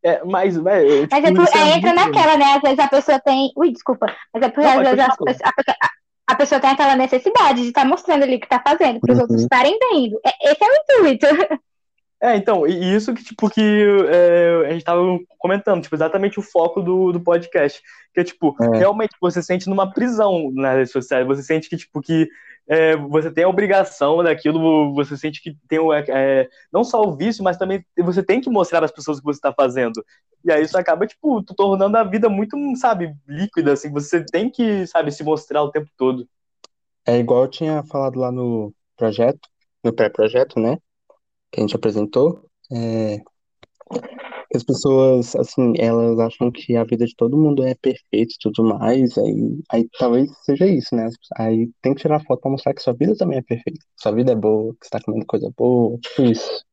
É, 0.04 0.24
mas, 0.24 0.56
velho. 0.56 1.08
Tipo, 1.08 1.16
mas 1.16 1.26
é, 1.26 1.34
por, 1.34 1.58
é, 1.58 1.78
entra 1.78 1.94
naquela, 1.94 2.38
né? 2.38 2.54
Às 2.54 2.62
vezes 2.62 2.80
a 2.80 2.88
pessoa 2.88 3.20
tem. 3.20 3.52
Ui, 3.56 3.72
desculpa. 3.72 4.06
Mas 4.32 4.44
é 4.44 4.50
porque 4.50 4.68
Não, 4.68 4.80
às 4.80 4.88
vezes 4.88 5.00
a, 5.00 5.50
a, 5.50 5.90
a, 6.28 6.36
pessoa 6.36 6.62
tem 6.62 6.70
aquela 6.70 6.96
necessidade 6.96 7.62
de 7.62 7.68
estar 7.68 7.82
tá 7.82 7.88
mostrando 7.88 8.24
ali 8.24 8.36
o 8.36 8.40
que 8.40 8.46
está 8.46 8.62
fazendo, 8.62 9.00
para 9.00 9.12
os 9.12 9.18
uhum. 9.18 9.24
outros 9.24 9.42
estarem 9.42 9.78
vendo. 9.80 10.20
É, 10.26 10.52
esse 10.52 10.64
é 10.64 10.68
o 10.68 10.76
intuito. 10.76 11.28
É, 12.22 12.36
então, 12.38 12.66
e 12.66 12.96
isso 12.96 13.14
que, 13.14 13.24
tipo, 13.24 13.50
que 13.50 13.62
é, 14.10 14.68
a 14.68 14.72
gente 14.72 14.86
tava 14.86 15.02
comentando, 15.38 15.84
tipo, 15.84 15.96
exatamente 15.96 16.40
o 16.40 16.42
foco 16.42 16.82
do, 16.82 17.12
do 17.12 17.20
podcast. 17.20 17.80
Que 18.14 18.22
é, 18.22 18.24
tipo, 18.24 18.56
é. 18.60 18.78
realmente 18.78 19.12
você 19.22 19.44
sente 19.44 19.70
numa 19.70 19.92
prisão 19.92 20.50
nas 20.52 20.76
redes 20.76 20.92
sociais. 20.92 21.28
Você 21.28 21.44
sente 21.44 21.70
que, 21.70 21.78
tipo, 21.78 22.02
que 22.02 22.28
é, 22.68 22.96
você 22.96 23.32
tem 23.32 23.44
a 23.44 23.50
obrigação 23.50 24.24
daquilo, 24.24 24.94
você 24.94 25.16
sente 25.16 25.42
que 25.42 25.56
tem 25.68 25.80
o, 25.80 25.94
é, 25.94 26.50
não 26.72 26.84
só 26.84 27.02
o 27.02 27.16
vício, 27.16 27.44
mas 27.44 27.58
também 27.58 27.86
você 27.98 28.24
tem 28.24 28.42
que 28.42 28.50
mostrar 28.50 28.84
às 28.84 28.92
pessoas 28.92 29.18
o 29.18 29.22
que 29.22 29.26
você 29.26 29.38
está 29.38 29.54
fazendo. 29.54 30.04
E 30.44 30.52
aí 30.52 30.64
isso 30.64 30.78
acaba, 30.78 31.08
tipo, 31.08 31.44
tornando 31.44 31.98
a 31.98 32.04
vida 32.04 32.30
muito, 32.30 32.58
sabe, 32.76 33.16
líquida, 33.28 33.74
assim. 33.74 33.92
Você 33.92 34.24
tem 34.24 34.50
que, 34.50 34.86
sabe, 34.88 35.12
se 35.12 35.24
mostrar 35.24 35.64
o 35.64 35.72
tempo 35.72 35.90
todo. 35.98 36.28
É 37.06 37.18
igual 37.18 37.44
eu 37.44 37.50
tinha 37.50 37.84
falado 37.84 38.20
lá 38.20 38.32
no 38.32 38.74
projeto, 38.96 39.48
no 39.84 39.94
pré-projeto, 39.94 40.60
né? 40.60 40.78
que 41.56 41.62
a 41.62 41.64
gente 41.64 41.76
apresentou, 41.76 42.46
é, 42.70 43.22
as 44.54 44.64
pessoas, 44.64 45.36
assim, 45.36 45.74
elas 45.78 46.20
acham 46.20 46.52
que 46.52 46.76
a 46.76 46.84
vida 46.84 47.06
de 47.06 47.16
todo 47.16 47.38
mundo 47.38 47.64
é 47.64 47.74
perfeita 47.76 48.34
e 48.34 48.40
tudo 48.42 48.64
mais, 48.64 49.18
aí, 49.18 49.60
aí 49.72 49.90
talvez 49.98 50.30
seja 50.44 50.66
isso, 50.66 50.96
né? 50.96 51.08
Aí 51.38 51.70
tem 51.82 51.94
que 51.94 52.02
tirar 52.02 52.24
foto 52.24 52.42
pra 52.42 52.52
mostrar 52.52 52.74
que 52.74 52.82
sua 52.82 52.94
vida 52.94 53.16
também 53.16 53.40
é 53.40 53.42
perfeita. 53.42 53.80
Sua 53.96 54.12
vida 54.12 54.32
é 54.32 54.36
boa, 54.36 54.74
que 54.74 54.86
você 54.86 54.90
tá 54.90 55.00
comendo 55.04 55.26
coisa 55.26 55.52
boa, 55.58 55.98
tipo 56.00 56.24
isso. 56.24 56.66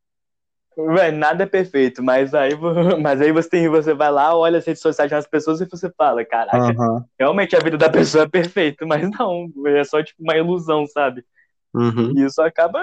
Ué, 0.76 1.10
nada 1.10 1.44
é 1.44 1.46
perfeito, 1.46 2.02
mas 2.02 2.34
aí, 2.34 2.52
mas 3.00 3.20
aí 3.20 3.30
você, 3.30 3.48
tem, 3.48 3.68
você 3.68 3.92
vai 3.92 4.10
lá, 4.10 4.34
olha 4.36 4.58
as 4.58 4.64
redes 4.64 4.80
sociais 4.80 5.10
das 5.10 5.26
pessoas 5.26 5.60
e 5.60 5.66
você 5.66 5.90
fala, 5.96 6.24
caraca, 6.24 6.58
uhum. 6.58 7.04
realmente 7.18 7.54
a 7.54 7.60
vida 7.60 7.76
da 7.76 7.90
pessoa 7.90 8.24
é 8.24 8.28
perfeita, 8.28 8.84
mas 8.86 9.08
não, 9.10 9.50
é 9.66 9.84
só 9.84 10.02
tipo 10.02 10.22
uma 10.22 10.36
ilusão, 10.36 10.86
sabe? 10.86 11.24
Uhum. 11.74 12.12
E 12.16 12.24
isso 12.24 12.42
acaba, 12.42 12.80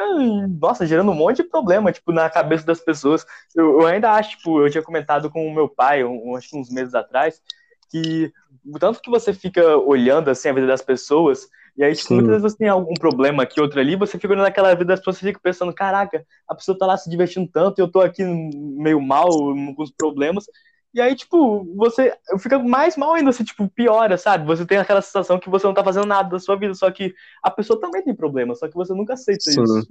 nossa, 0.60 0.86
gerando 0.86 1.12
um 1.12 1.16
monte 1.16 1.38
de 1.38 1.44
problema, 1.44 1.92
tipo, 1.92 2.12
na 2.12 2.30
cabeça 2.30 2.66
das 2.66 2.80
pessoas. 2.80 3.26
Eu, 3.56 3.82
eu 3.82 3.88
ainda 3.88 4.12
acho, 4.12 4.32
tipo, 4.32 4.62
eu 4.62 4.70
tinha 4.70 4.84
comentado 4.84 5.30
com 5.30 5.48
o 5.48 5.54
meu 5.54 5.70
pai, 5.70 6.04
um, 6.04 6.36
acho 6.36 6.50
que 6.50 6.58
uns 6.58 6.70
meses 6.72 6.96
atrás, 6.96 7.42
que 7.90 8.32
o 8.66 8.80
tanto 8.80 9.02
que 9.02 9.10
você 9.10 9.34
fica 9.34 9.78
olhando, 9.78 10.30
assim, 10.30 10.50
a 10.50 10.54
vida 10.54 10.68
das 10.68 10.82
pessoas, 10.82 11.48
e 11.78 11.84
aí, 11.84 11.96
tipo, 11.96 12.14
muitas 12.14 12.32
vezes 12.32 12.52
você 12.52 12.58
tem 12.58 12.68
algum 12.68 12.94
problema 12.96 13.44
aqui, 13.44 13.62
outro 13.62 13.80
ali, 13.80 13.96
você 13.96 14.18
fica 14.18 14.34
olhando 14.34 14.48
aquela 14.48 14.74
vida 14.74 14.86
das 14.86 15.00
pessoas 15.00 15.18
e 15.18 15.28
fica 15.28 15.40
pensando, 15.42 15.74
caraca, 15.74 16.26
a 16.48 16.56
pessoa 16.56 16.78
tá 16.78 16.86
lá 16.86 16.98
se 16.98 17.10
divertindo 17.10 17.50
tanto 17.52 17.80
e 17.80 17.82
eu 17.82 17.88
tô 17.88 18.02
aqui 18.02 18.24
meio 18.24 19.00
mal, 19.00 19.30
com 19.30 19.76
os 19.84 19.92
problemas, 19.92 20.46
e 20.94 21.00
aí, 21.00 21.16
tipo, 21.16 21.64
você 21.76 22.18
fica 22.40 22.58
mais 22.58 22.98
mal 22.98 23.14
ainda, 23.14 23.32
você, 23.32 23.44
tipo, 23.44 23.70
piora, 23.70 24.18
sabe? 24.18 24.46
Você 24.46 24.66
tem 24.66 24.80
aquela 24.80 25.02
sensação 25.02 25.40
que 25.40 25.50
você 25.50 25.68
não 25.68 25.74
tá 25.74 25.84
fazendo 25.84 26.08
nada 26.08 26.30
da 26.30 26.40
sua 26.40 26.56
vida, 26.56 26.74
só 26.74 26.90
que 26.90 27.14
a 27.44 27.52
pessoa 27.52 27.80
também 27.80 28.04
tem 28.04 28.16
problema, 28.16 28.56
só 28.56 28.68
que 28.68 28.76
você 28.76 28.94
nunca 28.94 29.14
aceita 29.14 29.52
Sim. 29.52 29.64
isso. 29.64 29.88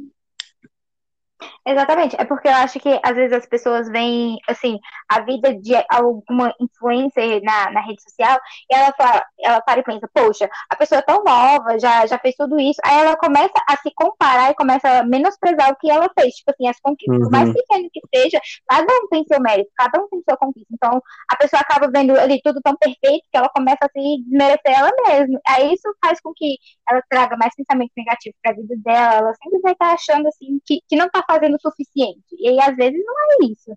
Exatamente, 1.69 2.17
é 2.19 2.25
porque 2.25 2.49
eu 2.49 2.55
acho 2.55 2.81
que 2.81 2.99
às 3.03 3.15
vezes 3.15 3.37
as 3.37 3.45
pessoas 3.45 3.91
veem, 3.91 4.39
assim, 4.49 4.79
a 5.07 5.21
vida 5.21 5.55
de 5.55 5.75
alguma 5.91 6.51
influencer 6.59 7.43
na, 7.43 7.71
na 7.71 7.83
rede 7.83 8.03
social 8.03 8.41
e 8.71 8.75
ela 8.75 8.91
fala, 8.97 9.23
ela 9.39 9.61
para 9.61 9.81
e 9.81 9.83
pensa, 9.83 10.09
poxa, 10.15 10.49
a 10.71 10.77
pessoa 10.77 11.01
é 11.01 11.03
tão 11.03 11.23
nova, 11.23 11.79
já, 11.79 12.07
já 12.07 12.19
fez 12.19 12.35
tudo 12.37 12.59
isso, 12.59 12.81
aí 12.83 13.01
ela 13.01 13.19
começa 13.19 13.53
a 13.69 13.77
se 13.77 13.93
comparar 13.95 14.51
e 14.51 14.55
começa 14.55 15.01
a 15.01 15.05
menosprezar 15.05 15.71
o 15.71 15.77
que 15.77 15.91
ela 15.91 16.09
fez, 16.19 16.37
tipo 16.37 16.51
assim, 16.51 16.69
as 16.69 16.81
conquistas, 16.81 17.21
uhum. 17.21 17.31
mais 17.31 17.53
pequeno 17.53 17.87
que 17.93 18.01
seja, 18.15 18.41
cada 18.67 18.91
um 18.91 19.09
tem 19.09 19.25
seu 19.25 19.39
mérito, 19.39 19.71
cada 19.77 20.03
um 20.03 20.09
tem 20.09 20.23
sua 20.27 20.39
conquista, 20.39 20.73
então 20.73 21.03
a 21.31 21.37
pessoa 21.37 21.61
acaba 21.61 21.91
vendo 21.93 22.19
ali 22.19 22.41
tudo 22.43 22.63
tão 22.63 22.75
perfeito 22.77 23.27
que 23.31 23.37
ela 23.37 23.51
começa 23.51 23.85
a 23.85 23.91
se 23.91 24.23
desmerecer 24.25 24.73
ela 24.73 24.91
mesma, 25.07 25.39
aí 25.47 25.75
isso 25.75 25.95
faz 26.03 26.19
com 26.23 26.33
que 26.35 26.57
ela 26.91 27.03
traga 27.11 27.37
mais 27.37 27.55
pensamentos 27.55 27.93
negativos 27.95 28.39
para 28.43 28.53
a 28.53 28.55
vida 28.55 28.75
dela, 28.79 29.15
ela 29.17 29.35
sempre 29.35 29.61
vai 29.61 29.73
estar 29.73 29.93
achando, 29.93 30.29
assim, 30.29 30.59
que, 30.65 30.81
que 30.89 30.97
não 30.97 31.11
tá 31.11 31.23
fazendo 31.29 31.58
o 31.59 31.71
suficiente. 31.71 32.25
E 32.39 32.49
aí, 32.49 32.61
às 32.61 32.77
vezes, 32.77 33.01
não 33.05 33.15
é 33.15 33.47
isso. 33.51 33.77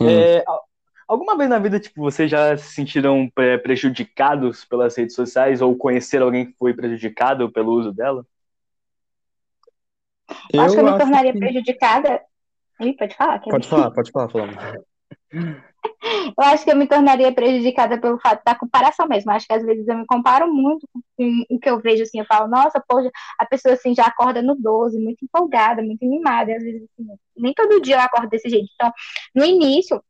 É, 0.00 0.44
alguma 1.06 1.36
vez 1.36 1.50
na 1.50 1.58
vida, 1.58 1.78
tipo, 1.78 2.00
vocês 2.00 2.30
já 2.30 2.56
se 2.56 2.74
sentiram 2.74 3.30
prejudicados 3.62 4.64
pelas 4.64 4.96
redes 4.96 5.14
sociais 5.14 5.60
ou 5.60 5.76
conheceram 5.76 6.26
alguém 6.26 6.46
que 6.46 6.56
foi 6.58 6.72
prejudicado 6.72 7.50
pelo 7.52 7.72
uso 7.72 7.92
dela? 7.92 8.26
Eu 10.52 10.62
acho 10.62 10.74
que 10.74 10.80
eu 10.80 10.84
me 10.84 10.98
tornaria 10.98 11.32
que... 11.32 11.38
prejudicada. 11.38 12.22
Ih, 12.80 12.94
pode 12.94 13.14
falar? 13.14 13.38
Pode 13.40 13.68
falar, 13.68 13.90
pode 13.90 14.10
falar, 14.10 14.28
falando. 14.30 14.56
Eu 16.36 16.44
acho 16.44 16.64
que 16.64 16.70
eu 16.70 16.76
me 16.76 16.86
tornaria 16.86 17.32
prejudicada 17.32 17.98
pelo 18.00 18.18
fato 18.20 18.42
da 18.44 18.54
comparação 18.54 19.06
mesmo. 19.06 19.30
Acho 19.30 19.46
que 19.46 19.52
às 19.52 19.64
vezes 19.64 19.86
eu 19.86 19.96
me 19.96 20.06
comparo 20.06 20.52
muito 20.52 20.88
com 20.92 21.44
o 21.50 21.58
que 21.58 21.68
eu 21.70 21.80
vejo 21.80 22.02
assim. 22.02 22.18
Eu 22.20 22.26
falo, 22.26 22.48
nossa, 22.48 22.82
poxa, 22.86 23.10
a 23.38 23.46
pessoa 23.46 23.74
assim 23.74 23.94
já 23.94 24.06
acorda 24.06 24.42
no 24.42 24.54
12, 24.54 24.98
muito 24.98 25.24
empolgada, 25.24 25.82
muito 25.82 26.04
animada. 26.04 26.50
E 26.50 26.54
às 26.54 26.62
vezes 26.62 26.82
assim, 26.82 27.08
nem 27.36 27.54
todo 27.54 27.80
dia 27.80 27.96
eu 27.96 28.00
acordo 28.00 28.28
desse 28.28 28.48
jeito. 28.48 28.68
Então, 28.74 28.92
no 29.34 29.44
início, 29.44 30.02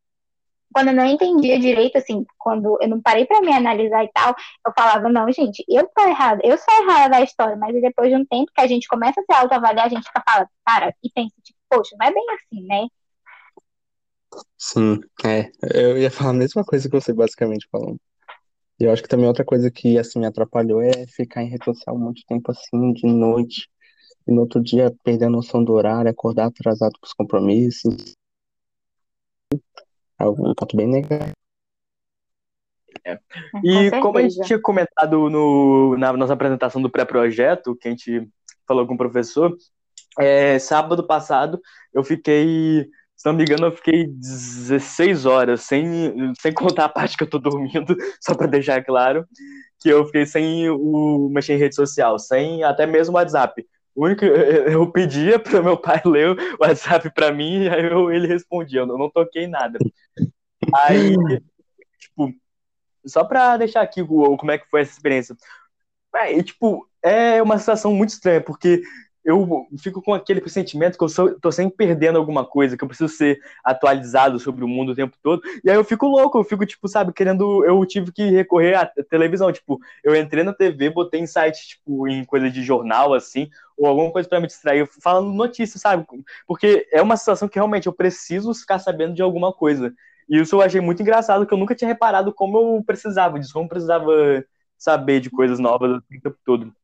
quando 0.73 0.88
eu 0.88 0.95
não 0.95 1.05
entendia 1.07 1.59
direito, 1.59 1.99
assim, 1.99 2.25
quando 2.38 2.79
eu 2.81 2.88
não 2.88 3.00
parei 3.00 3.26
para 3.26 3.41
me 3.41 3.52
analisar 3.52 4.05
e 4.05 4.11
tal, 4.12 4.35
eu 4.67 4.73
falava, 4.76 5.09
não, 5.09 5.31
gente, 5.31 5.64
eu 5.69 5.87
tô 5.95 6.02
errada, 6.09 6.41
eu 6.45 6.57
sou 6.57 6.75
errada 6.83 7.11
da 7.11 7.21
história, 7.23 7.57
mas 7.57 7.75
depois 7.81 8.09
de 8.11 8.17
um 8.17 8.25
tempo 8.25 8.50
que 8.55 8.61
a 8.61 8.67
gente 8.67 8.88
começa 8.88 9.21
a 9.21 9.25
se 9.25 9.33
autoavaliar, 9.41 9.87
a 9.87 9.88
gente 9.88 10.05
fica 10.07 10.23
falando, 10.26 10.49
cara, 10.67 10.95
e 11.02 11.11
pensa, 11.11 11.35
tipo, 11.43 11.59
poxa, 11.71 11.95
não 11.99 12.07
é 12.07 12.12
bem 12.12 12.25
assim, 12.31 12.62
né? 12.67 12.87
Sim, 14.57 15.01
é. 15.25 15.51
Eu 15.75 15.99
ia 15.99 16.11
falar 16.11 16.31
a 16.31 16.35
mesma 16.35 16.65
coisa 16.65 16.89
que 16.89 16.95
você 16.95 17.12
basicamente 17.12 17.69
falou. 17.71 17.97
E 18.79 18.85
eu 18.85 18.93
acho 18.93 19.03
que 19.03 19.09
também 19.09 19.27
outra 19.27 19.45
coisa 19.45 19.71
que, 19.71 19.99
assim, 19.99 20.19
me 20.19 20.27
atrapalhou 20.27 20.81
é 20.83 21.07
ficar 21.07 21.43
em 21.43 21.49
rede 21.49 21.65
social 21.65 21.99
muito 21.99 22.23
tempo, 22.27 22.51
assim, 22.51 22.93
de 22.93 23.07
noite. 23.07 23.69
E 24.27 24.33
no 24.33 24.43
outro 24.43 24.62
dia 24.62 24.95
perder 25.05 25.27
a 25.27 25.31
noção 25.31 25.62
do 25.62 25.73
horário, 25.73 26.11
acordar 26.11 26.47
atrasado 26.47 26.93
com 27.01 27.07
os 27.07 27.12
compromissos. 27.12 28.15
É 30.19 30.25
um 30.25 30.55
ponto 30.55 30.77
bem 30.77 30.87
negativo. 30.87 31.33
É. 33.05 33.19
E 33.65 33.91
como 34.01 34.19
a 34.19 34.23
gente 34.23 34.41
tinha 34.43 34.61
comentado 34.61 35.29
no, 35.29 35.97
na 35.97 36.12
nossa 36.12 36.35
apresentação 36.35 36.81
do 36.81 36.91
pré-projeto, 36.91 37.75
que 37.75 37.89
a 37.89 37.91
gente 37.91 38.29
falou 38.67 38.87
com 38.87 38.95
o 38.95 38.99
professor, 38.99 39.57
é, 40.19 40.59
sábado 40.59 41.07
passado 41.07 41.61
eu 41.93 42.05
fiquei 42.05 42.89
se 43.23 43.29
não 43.29 43.35
me 43.35 43.45
engano, 43.45 43.67
eu 43.67 43.76
fiquei 43.76 44.09
16 44.09 45.26
horas, 45.26 45.61
sem, 45.62 46.12
sem 46.41 46.52
contar 46.52 46.87
a 46.87 46.88
parte 46.88 47.17
que 47.17 47.23
eu 47.23 47.31
tô 47.31 47.38
dormindo, 47.38 47.97
só 48.21 48.35
para 48.35 48.49
deixar 48.49 48.85
claro, 48.85 49.25
que 49.81 49.88
eu 49.88 50.05
fiquei 50.07 50.26
sem 50.26 50.69
o 50.69 51.31
mexer 51.33 51.55
em 51.55 51.59
rede 51.59 51.76
social, 51.76 52.19
sem 52.19 52.64
até 52.64 52.85
mesmo 52.85 53.14
o 53.14 53.19
WhatsApp. 53.19 53.64
O 53.95 54.07
único, 54.07 54.25
eu 54.26 54.91
pedia 54.91 55.38
para 55.38 55.62
meu 55.62 55.76
pai 55.76 56.02
ler 56.05 56.31
o 56.31 56.37
WhatsApp 56.61 57.14
para 57.14 57.33
mim, 57.33 57.62
e 57.62 57.69
aí 57.69 57.85
eu, 57.85 58.11
ele 58.11 58.26
respondia, 58.26 58.81
eu 58.81 58.87
não 58.87 59.09
toquei 59.09 59.47
nada. 59.47 59.79
Aí, 60.75 61.14
tipo, 62.00 62.29
só 63.07 63.23
para 63.23 63.57
deixar 63.57 63.83
aqui 63.83 64.05
como 64.05 64.50
é 64.50 64.59
que 64.59 64.69
foi 64.69 64.81
essa 64.81 64.95
experiência. 64.95 65.37
É, 66.17 66.43
tipo, 66.43 66.88
é 67.00 67.41
uma 67.41 67.57
sensação 67.57 67.95
muito 67.95 68.11
estranha, 68.11 68.41
porque 68.41 68.83
eu 69.25 69.67
fico 69.79 70.02
com 70.02 70.12
aquele 70.12 70.41
pressentimento 70.41 70.99
que 70.99 71.05
eu 71.05 71.09
sou, 71.09 71.38
tô 71.38 71.52
sempre 71.52 71.76
perdendo 71.76 72.19
alguma 72.19 72.45
coisa, 72.45 72.76
que 72.76 72.83
eu 72.83 72.88
preciso 72.88 73.12
ser 73.12 73.41
atualizado 73.64 74.38
sobre 74.38 74.64
o 74.64 74.69
mundo 74.69 74.93
o 74.93 74.95
tempo 74.95 75.17
todo. 75.23 75.43
E 75.62 75.71
aí 75.71 75.76
eu 75.76 75.85
fico 75.85 76.07
louco, 76.07 76.38
eu 76.38 76.45
fico, 76.45 76.67
tipo, 76.67 76.88
sabe, 76.88 77.12
querendo. 77.12 77.64
Eu 77.64 77.85
tive 77.87 78.11
que 78.12 78.31
recorrer 78.31 78.75
à 78.75 78.87
televisão. 79.09 79.52
Tipo, 79.52 79.79
eu 80.02 80.17
entrei 80.17 80.43
na 80.43 80.52
TV, 80.52 80.91
botei 80.91 81.21
em 81.21 81.26
site, 81.26 81.69
tipo, 81.69 82.09
em 82.09 82.25
coisa 82.25 82.50
de 82.50 82.62
jornal, 82.62 83.14
assim, 83.14 83.49
ou 83.76 83.87
alguma 83.87 84.11
coisa 84.11 84.29
para 84.29 84.41
me 84.41 84.47
distrair, 84.47 84.87
falando 85.00 85.33
notícias, 85.33 85.81
sabe? 85.81 86.05
Porque 86.47 86.88
é 86.93 87.00
uma 87.00 87.17
situação 87.17 87.49
que 87.49 87.57
realmente 87.57 87.87
eu 87.87 87.93
preciso 87.93 88.52
ficar 88.55 88.79
sabendo 88.79 89.14
de 89.14 89.23
alguma 89.23 89.52
coisa. 89.52 89.95
E 90.29 90.41
isso 90.41 90.57
eu 90.57 90.62
achei 90.62 90.81
muito 90.81 91.02
engraçado, 91.02 91.47
que 91.47 91.55
eu 91.55 91.59
nunca 91.59 91.75
tinha 91.75 91.88
reparado 91.88 92.33
como 92.33 92.59
eu 92.59 92.85
precisava 92.85 93.38
disso, 93.38 93.52
como 93.52 93.67
eu 93.67 93.69
precisava 93.69 94.12
saber 94.79 95.21
de 95.21 95.31
coisas 95.31 95.59
novas 95.59 95.93
o 95.93 96.02
tempo 96.02 96.37
todo. 96.45 96.75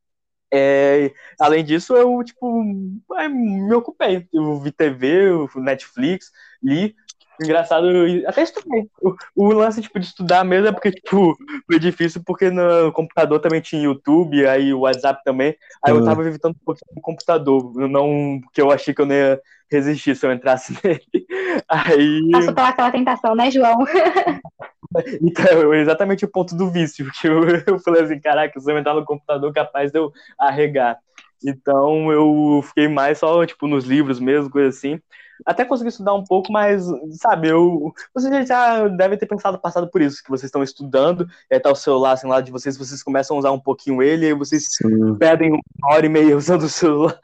É, 0.51 1.11
além 1.39 1.63
disso, 1.63 1.95
eu, 1.95 2.23
tipo, 2.23 2.63
me 2.63 3.73
ocupei. 3.73 4.27
Eu 4.33 4.59
vi 4.59 4.71
TV, 4.71 5.29
Netflix, 5.55 6.31
li. 6.61 6.95
Engraçado, 7.41 7.87
até 8.27 8.41
estudei. 8.41 8.89
O, 9.01 9.15
o, 9.33 9.53
lance, 9.53 9.81
tipo, 9.81 9.97
de 9.97 10.05
estudar 10.05 10.43
mesmo 10.43 10.67
é 10.67 10.71
porque, 10.73 10.91
tipo, 10.99 11.37
foi 11.65 11.79
difícil 11.79 12.21
porque 12.25 12.49
no 12.49 12.91
computador 12.91 13.39
também 13.39 13.61
tinha 13.61 13.83
YouTube, 13.83 14.45
aí 14.45 14.73
o 14.73 14.81
WhatsApp 14.81 15.23
também. 15.23 15.55
Aí 15.81 15.93
eu 15.93 16.03
tava 16.03 16.27
evitando 16.27 16.51
um 16.51 16.65
pouquinho 16.65 16.95
no 16.95 17.01
computador, 17.01 17.73
não 17.87 18.41
porque 18.43 18.61
eu 18.61 18.71
achei 18.71 18.93
que 18.93 19.01
eu 19.01 19.05
não 19.05 19.15
ia 19.15 19.41
resistir 19.71 20.15
se 20.15 20.25
eu 20.25 20.33
entrasse 20.33 20.73
nele. 20.83 21.27
Aí... 21.69 22.29
Passou 22.31 22.53
pelaquela 22.53 22.91
tentação, 22.91 23.35
né, 23.35 23.49
João? 23.49 23.85
Então, 25.21 25.73
exatamente 25.73 26.25
o 26.25 26.31
ponto 26.31 26.55
do 26.55 26.69
vício, 26.69 27.09
que 27.11 27.27
eu, 27.27 27.43
eu 27.67 27.79
falei 27.79 28.03
assim, 28.03 28.19
caraca, 28.19 28.59
se 28.59 28.71
eu 28.71 28.77
entrar 28.77 28.93
no 28.93 29.05
computador, 29.05 29.53
capaz 29.53 29.91
de 29.91 29.99
eu 29.99 30.11
arregar. 30.37 30.97
Então, 31.43 32.11
eu 32.11 32.61
fiquei 32.63 32.87
mais 32.87 33.17
só, 33.19 33.45
tipo, 33.45 33.67
nos 33.67 33.85
livros 33.85 34.19
mesmo, 34.19 34.49
coisa 34.49 34.69
assim. 34.69 34.99
Até 35.45 35.63
consegui 35.63 35.89
estudar 35.89 36.13
um 36.13 36.23
pouco, 36.23 36.51
mas, 36.51 36.83
sabe, 37.11 37.47
eu... 37.47 37.93
Vocês 38.13 38.47
já 38.47 38.87
devem 38.89 39.17
ter 39.17 39.25
pensado, 39.25 39.57
passado 39.57 39.89
por 39.89 40.01
isso, 40.01 40.21
que 40.21 40.29
vocês 40.29 40.49
estão 40.49 40.61
estudando, 40.61 41.25
e 41.49 41.53
aí 41.53 41.59
tá 41.61 41.71
o 41.71 41.75
celular, 41.75 42.11
assim, 42.13 42.27
lá 42.27 42.41
de 42.41 42.51
vocês, 42.51 42.77
vocês 42.77 43.01
começam 43.01 43.37
a 43.37 43.39
usar 43.39 43.51
um 43.51 43.59
pouquinho 43.59 44.03
ele, 44.03 44.25
e 44.25 44.33
vocês 44.33 44.67
Sim. 44.69 45.15
perdem 45.17 45.51
uma 45.51 45.93
hora 45.93 46.05
e 46.05 46.09
meia 46.09 46.35
usando 46.35 46.63
o 46.63 46.69
celular. 46.69 47.17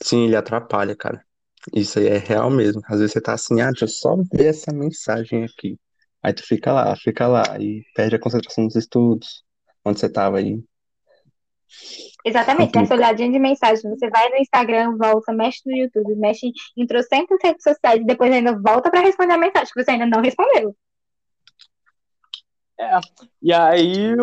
Sim, 0.00 0.26
ele 0.26 0.36
atrapalha, 0.36 0.94
cara. 0.94 1.20
Isso 1.74 1.98
aí 1.98 2.06
é 2.06 2.18
real 2.18 2.50
mesmo. 2.50 2.80
Às 2.86 3.00
vezes 3.00 3.12
você 3.12 3.20
tá 3.20 3.32
assim, 3.32 3.60
ah, 3.60 3.70
deixa 3.70 3.84
eu 3.84 3.88
só 3.88 4.16
ver 4.32 4.46
essa 4.46 4.72
mensagem 4.72 5.44
aqui. 5.44 5.76
Aí 6.22 6.32
tu 6.32 6.46
fica 6.46 6.72
lá, 6.72 6.96
fica 6.96 7.26
lá, 7.26 7.58
e 7.60 7.84
perde 7.94 8.16
a 8.16 8.18
concentração 8.18 8.66
dos 8.66 8.76
estudos, 8.76 9.44
onde 9.84 10.00
você 10.00 10.10
tava 10.10 10.38
aí. 10.38 10.62
Exatamente, 12.24 12.76
nessa 12.76 12.94
olhadinha 12.94 13.30
de 13.30 13.38
mensagem, 13.38 13.88
você 13.90 14.08
vai 14.10 14.28
no 14.30 14.36
Instagram, 14.36 14.96
volta, 14.96 15.32
mexe 15.32 15.60
no 15.64 15.76
YouTube, 15.76 16.16
mexe 16.16 16.50
em 16.76 16.86
trocentas 16.86 17.38
redes 17.42 17.62
sociais 17.62 18.00
e 18.00 18.04
depois 18.04 18.32
ainda 18.32 18.58
volta 18.58 18.90
para 18.90 19.00
responder 19.00 19.34
a 19.34 19.38
mensagem 19.38 19.72
que 19.72 19.82
você 19.82 19.92
ainda 19.92 20.06
não 20.06 20.20
respondeu. 20.20 20.74
É, 22.80 23.00
e 23.42 23.52
aí 23.52 24.10
eu, 24.10 24.18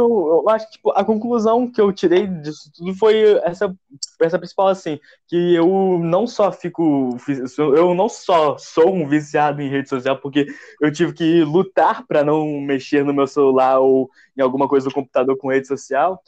eu 0.45 0.49
acho 0.49 0.65
que 0.67 0.73
tipo, 0.73 0.89
a 0.91 1.03
conclusão 1.03 1.69
que 1.69 1.81
eu 1.81 1.91
tirei 1.91 2.25
disso 2.25 2.71
tudo 2.73 2.93
foi 2.93 3.37
essa, 3.43 3.75
essa 4.21 4.39
principal, 4.39 4.69
assim, 4.69 4.97
que 5.27 5.53
eu 5.53 5.99
não 5.99 6.25
só 6.25 6.53
fico, 6.53 7.17
eu 7.57 7.93
não 7.93 8.07
só 8.07 8.57
sou 8.57 8.93
um 8.93 9.09
viciado 9.09 9.61
em 9.61 9.69
rede 9.69 9.89
social, 9.89 10.17
porque 10.21 10.47
eu 10.81 10.89
tive 10.89 11.11
que 11.11 11.43
lutar 11.43 12.07
para 12.07 12.23
não 12.23 12.61
mexer 12.61 13.03
no 13.03 13.13
meu 13.13 13.27
celular 13.27 13.79
ou 13.79 14.09
em 14.37 14.41
alguma 14.41 14.69
coisa 14.69 14.87
do 14.87 14.93
computador 14.93 15.37
com 15.37 15.51
rede 15.51 15.67
social, 15.67 16.21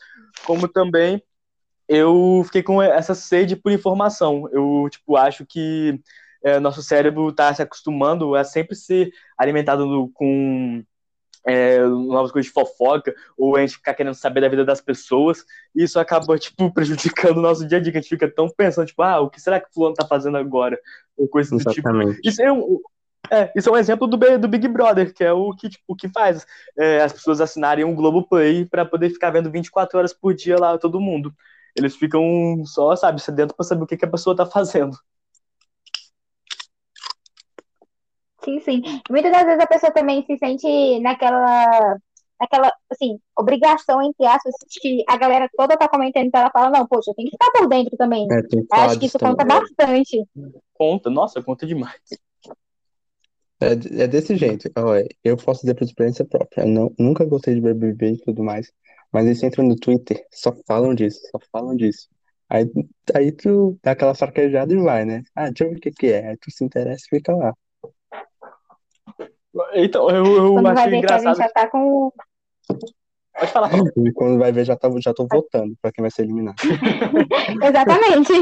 como 0.46 0.68
também 0.68 1.24
eu 1.88 2.42
fiquei 2.46 2.62
com 2.62 2.82
essa 2.82 3.16
sede 3.16 3.56
por 3.56 3.72
informação. 3.72 4.50
Eu, 4.52 4.90
tipo, 4.92 5.16
acho 5.16 5.46
que 5.46 5.98
é, 6.44 6.60
nosso 6.60 6.84
cérebro 6.84 7.30
está 7.30 7.54
se 7.54 7.62
acostumando 7.62 8.36
a 8.36 8.44
sempre 8.44 8.76
ser 8.76 9.12
alimentado 9.38 10.12
com 10.14 10.84
é, 11.48 11.80
novas 11.80 12.32
coisas 12.32 12.48
de 12.48 12.54
fofoca, 12.54 13.16
ou 13.38 13.56
a 13.56 13.62
gente 13.62 13.78
ficar 13.78 13.94
querendo 13.94 14.14
saber 14.14 14.42
da 14.42 14.50
vida 14.50 14.66
das 14.66 14.82
pessoas, 14.82 15.46
e 15.74 15.84
isso 15.84 15.98
acaba, 15.98 16.38
tipo, 16.38 16.70
prejudicando 16.74 17.38
o 17.38 17.42
nosso 17.42 17.66
dia 17.66 17.78
a 17.78 17.82
dia, 17.82 17.92
que 17.92 17.98
a 17.98 18.02
gente 18.02 18.10
fica 18.10 18.30
tão 18.30 18.50
pensando, 18.50 18.86
tipo, 18.86 19.02
ah, 19.02 19.22
o 19.22 19.30
que 19.30 19.40
será 19.40 19.60
que 19.60 19.68
o 19.70 19.74
fulano 19.74 19.96
tá 19.96 20.06
fazendo 20.06 20.38
agora? 20.38 20.78
Ou 21.16 21.28
coisa 21.28 21.50
do 21.50 21.64
tipo. 21.74 21.88
Isso 22.24 22.42
é 22.42 22.52
um, 22.52 22.80
é, 23.32 23.52
isso 23.56 23.70
é 23.70 23.72
um 23.72 23.78
exemplo 23.78 24.08
do, 24.08 24.18
do 24.38 24.48
Big 24.48 24.68
Brother, 24.68 25.14
que 25.14 25.24
é 25.24 25.32
o 25.32 25.54
que, 25.54 25.70
tipo, 25.70 25.96
que 25.96 26.10
faz 26.10 26.46
é, 26.78 27.02
as 27.02 27.14
pessoas 27.14 27.40
assinarem 27.40 27.86
um 27.86 27.96
Globoplay 27.96 28.66
para 28.66 28.86
poder 28.86 29.10
ficar 29.10 29.32
vendo 29.32 29.50
24 29.50 29.98
horas 29.98 30.14
por 30.14 30.34
dia 30.34 30.58
lá 30.60 30.78
todo 30.78 31.00
mundo. 31.00 31.34
Eles 31.76 31.96
ficam 31.96 32.64
só, 32.66 32.96
sabe, 32.96 33.22
sedentos 33.22 33.56
pra 33.56 33.64
saber 33.64 33.84
o 33.84 33.88
que, 33.88 33.96
que 33.96 34.06
a 34.06 34.10
pessoa 34.10 34.36
tá 34.36 34.46
fazendo. 34.46 34.98
Sim, 38.48 38.62
sim. 38.62 38.82
Muitas 39.10 39.30
das 39.30 39.44
vezes 39.44 39.60
a 39.60 39.68
pessoa 39.68 39.92
também 39.92 40.26
se 40.26 40.38
sente 40.38 41.00
naquela, 41.02 41.98
naquela, 42.40 42.72
assim, 42.90 43.20
obrigação, 43.38 44.02
entre 44.02 44.26
aspas, 44.26 44.54
que 44.80 45.04
a 45.06 45.18
galera 45.18 45.50
toda 45.58 45.76
tá 45.76 45.90
comentando, 45.90 46.28
então 46.28 46.40
ela 46.40 46.52
fala, 46.52 46.70
não, 46.70 46.88
poxa, 46.88 47.12
eu 47.12 47.16
tenho 47.16 47.30
que 47.30 47.36
ficar 47.36 47.52
por 47.52 47.68
dentro 47.68 47.98
também. 47.98 48.26
É, 48.32 48.76
Acho 48.80 49.00
que 49.00 49.08
isso 49.08 49.20
conta 49.20 49.44
bastante. 49.44 50.24
Conta, 50.74 51.10
nossa, 51.10 51.44
conta 51.44 51.68
demais. 51.68 52.00
É, 53.60 54.04
é 54.04 54.08
desse 54.08 54.38
jeito. 54.38 54.70
Eu 55.22 55.36
posso 55.36 55.62
dizer 55.62 55.74
por 55.74 55.84
experiência 55.84 56.24
própria. 56.24 56.62
Eu 56.62 56.68
não, 56.68 56.94
nunca 56.98 57.26
gostei 57.26 57.54
de 57.54 57.60
BBB 57.60 58.12
e 58.14 58.18
tudo 58.20 58.44
mais. 58.44 58.72
Mas 59.12 59.26
eles 59.26 59.44
entram 59.44 59.66
no 59.66 59.76
Twitter, 59.76 60.26
só 60.32 60.54
falam 60.66 60.94
disso, 60.94 61.20
só 61.32 61.40
falam 61.52 61.76
disso. 61.76 62.08
Aí, 62.50 62.66
aí 63.14 63.32
tu 63.32 63.78
dá 63.84 63.92
aquela 63.92 64.16
farquejada 64.16 64.74
e 64.74 64.78
vai, 64.78 65.04
né? 65.04 65.24
Ah, 65.36 65.50
deixa 65.50 65.66
eu 65.66 65.70
ver 65.72 65.78
o 65.78 65.82
que 65.82 65.92
que 65.92 66.08
é. 66.08 66.30
Aí 66.30 66.38
tu 66.38 66.50
se 66.50 66.64
interessa 66.64 67.04
e 67.08 67.18
fica 67.18 67.36
lá. 67.36 67.54
Então, 69.74 70.10
eu, 70.10 70.26
eu 70.26 70.54
quando 70.54 70.68
acho 70.68 70.90
engraçado. 70.90 71.38
já 71.38 71.50
tá 71.50 71.68
com... 71.68 72.12
Pode 73.38 73.52
falar. 73.52 73.72
E 73.76 74.12
quando 74.14 74.40
vai 74.40 74.52
ver, 74.52 74.66
já, 74.66 74.76
tá, 74.76 74.90
já 75.00 75.14
tô 75.14 75.28
votando 75.32 75.76
pra 75.82 75.92
quem 75.92 76.02
vai 76.02 76.12
ser 76.12 76.24
eliminado. 76.24 76.56
Exatamente. 77.64 78.34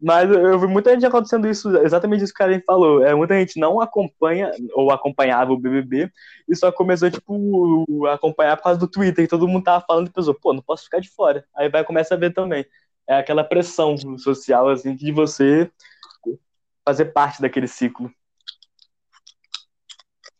Mas 0.00 0.30
eu 0.30 0.58
vi 0.58 0.66
muita 0.66 0.92
gente 0.92 1.04
acontecendo 1.04 1.46
isso, 1.46 1.76
exatamente 1.76 2.24
isso 2.24 2.32
que 2.32 2.42
o 2.42 2.46
Karen 2.46 2.62
falou. 2.66 3.04
É, 3.04 3.14
muita 3.14 3.38
gente 3.38 3.60
não 3.60 3.80
acompanha 3.80 4.50
ou 4.72 4.90
acompanhava 4.90 5.52
o 5.52 5.58
BBB 5.58 6.10
e 6.48 6.56
só 6.56 6.72
começou, 6.72 7.10
tipo, 7.10 8.06
a 8.06 8.14
acompanhar 8.14 8.56
por 8.56 8.64
causa 8.64 8.80
do 8.80 8.88
Twitter. 8.88 9.24
E 9.24 9.28
todo 9.28 9.46
mundo 9.46 9.64
tava 9.64 9.84
falando 9.86 10.08
e 10.08 10.12
pensou, 10.12 10.34
pô, 10.34 10.54
não 10.54 10.62
posso 10.62 10.84
ficar 10.84 11.00
de 11.00 11.10
fora. 11.10 11.44
Aí 11.54 11.68
vai 11.68 11.84
começar 11.84 12.14
a 12.14 12.18
ver 12.18 12.32
também. 12.32 12.64
É 13.06 13.18
aquela 13.18 13.44
pressão 13.44 13.96
social, 14.16 14.68
assim, 14.70 14.96
de 14.96 15.12
você 15.12 15.70
fazer 16.82 17.06
parte 17.06 17.42
daquele 17.42 17.68
ciclo. 17.68 18.10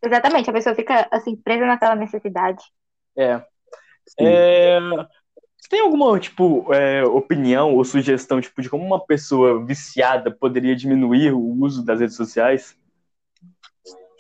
Exatamente, 0.04 0.50
a 0.50 0.52
pessoa 0.52 0.75
fica, 0.75 1.08
assim, 1.11 1.34
presa 1.34 1.64
naquela 1.64 1.96
necessidade. 1.96 2.62
É. 3.16 3.42
é... 4.20 4.78
Você 5.56 5.68
tem 5.70 5.80
alguma, 5.80 6.20
tipo, 6.20 6.73
é, 6.75 7.02
opinião 7.04 7.75
ou 7.75 7.84
sugestão, 7.84 8.38
tipo, 8.38 8.61
de 8.61 8.68
como 8.68 8.84
uma 8.84 9.02
pessoa 9.02 9.64
viciada 9.64 10.30
poderia 10.30 10.76
diminuir 10.76 11.32
o 11.32 11.40
uso 11.40 11.82
das 11.82 12.00
redes 12.00 12.16
sociais? 12.16 12.76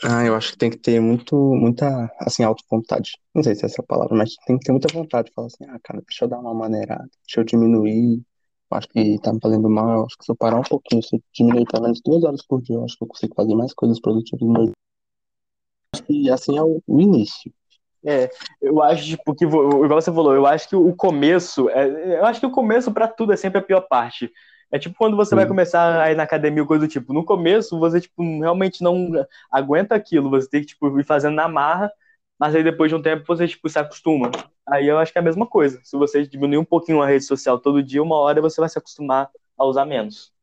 Ah, 0.02 0.24
eu 0.24 0.34
acho 0.34 0.52
que 0.52 0.58
tem 0.58 0.70
que 0.70 0.78
ter 0.78 1.00
muito, 1.00 1.36
muita, 1.36 2.10
assim, 2.18 2.42
autovontade. 2.42 3.12
Não 3.34 3.42
sei 3.42 3.54
se 3.54 3.64
é 3.64 3.66
essa 3.66 3.82
a 3.82 3.84
palavra, 3.84 4.16
mas 4.16 4.34
tem 4.46 4.58
que 4.58 4.64
ter 4.64 4.72
muita 4.72 4.92
vontade 4.92 5.28
de 5.28 5.34
falar 5.34 5.48
assim, 5.48 5.64
ah, 5.68 5.78
cara, 5.82 6.02
deixa 6.06 6.24
eu 6.24 6.28
dar 6.28 6.38
uma 6.38 6.54
maneirada, 6.54 7.08
deixa 7.26 7.40
eu 7.40 7.44
diminuir, 7.44 8.22
eu 8.70 8.78
acho 8.78 8.88
que 8.88 9.18
tá 9.20 9.32
me 9.32 9.38
fazendo 9.40 9.68
mal, 9.68 9.98
eu 9.98 10.06
acho 10.06 10.16
que 10.16 10.24
se 10.24 10.32
eu 10.32 10.36
parar 10.36 10.58
um 10.58 10.62
pouquinho, 10.62 11.02
se 11.02 11.16
eu 11.16 11.22
diminuir 11.34 11.66
pelo 11.66 11.82
menos 11.84 12.00
duas 12.02 12.24
horas 12.24 12.42
por 12.46 12.62
dia, 12.62 12.76
eu 12.76 12.84
acho 12.84 12.96
que 12.96 13.04
eu 13.04 13.08
consigo 13.08 13.34
fazer 13.34 13.54
mais 13.54 13.74
coisas 13.74 14.00
produtivas 14.00 14.46
no 14.46 14.52
meu 14.52 14.72
que, 16.04 16.30
assim, 16.30 16.56
é 16.58 16.62
o, 16.62 16.82
o 16.86 17.00
início. 17.00 17.52
É, 18.06 18.30
eu 18.60 18.82
acho, 18.82 19.04
tipo, 19.04 19.34
que, 19.34 19.44
igual 19.44 20.00
você 20.00 20.12
falou, 20.12 20.34
eu 20.34 20.46
acho 20.46 20.68
que 20.68 20.76
o 20.76 20.94
começo, 20.94 21.70
é, 21.70 22.18
eu 22.18 22.26
acho 22.26 22.38
que 22.38 22.46
o 22.46 22.50
começo 22.50 22.92
para 22.92 23.08
tudo 23.08 23.32
é 23.32 23.36
sempre 23.36 23.58
a 23.58 23.62
pior 23.62 23.80
parte. 23.82 24.30
É 24.70 24.78
tipo 24.78 24.96
quando 24.98 25.16
você 25.16 25.36
vai 25.36 25.46
começar 25.46 26.02
a 26.02 26.10
ir 26.10 26.16
na 26.16 26.24
academia 26.24 26.62
ou 26.62 26.66
coisa 26.66 26.84
do 26.84 26.90
tipo. 26.90 27.12
No 27.12 27.24
começo, 27.24 27.78
você, 27.78 28.00
tipo, 28.00 28.22
realmente 28.40 28.82
não 28.82 29.12
aguenta 29.50 29.94
aquilo, 29.94 30.28
você 30.28 30.50
tem 30.50 30.60
que, 30.62 30.66
tipo, 30.66 30.98
ir 30.98 31.04
fazendo 31.04 31.34
na 31.34 31.46
marra, 31.46 31.92
mas 32.36 32.56
aí 32.56 32.64
depois 32.64 32.90
de 32.90 32.96
um 32.96 33.02
tempo 33.02 33.24
você, 33.24 33.46
tipo, 33.46 33.68
se 33.68 33.78
acostuma. 33.78 34.32
Aí 34.68 34.88
eu 34.88 34.98
acho 34.98 35.12
que 35.12 35.18
é 35.18 35.20
a 35.20 35.24
mesma 35.24 35.46
coisa. 35.46 35.80
Se 35.84 35.96
você 35.96 36.26
diminuir 36.26 36.58
um 36.58 36.64
pouquinho 36.64 37.00
a 37.00 37.06
rede 37.06 37.24
social 37.24 37.58
todo 37.58 37.82
dia, 37.82 38.02
uma 38.02 38.16
hora 38.16 38.40
você 38.42 38.60
vai 38.60 38.68
se 38.68 38.76
acostumar 38.78 39.30
a 39.56 39.64
usar 39.64 39.84
menos. 39.84 40.33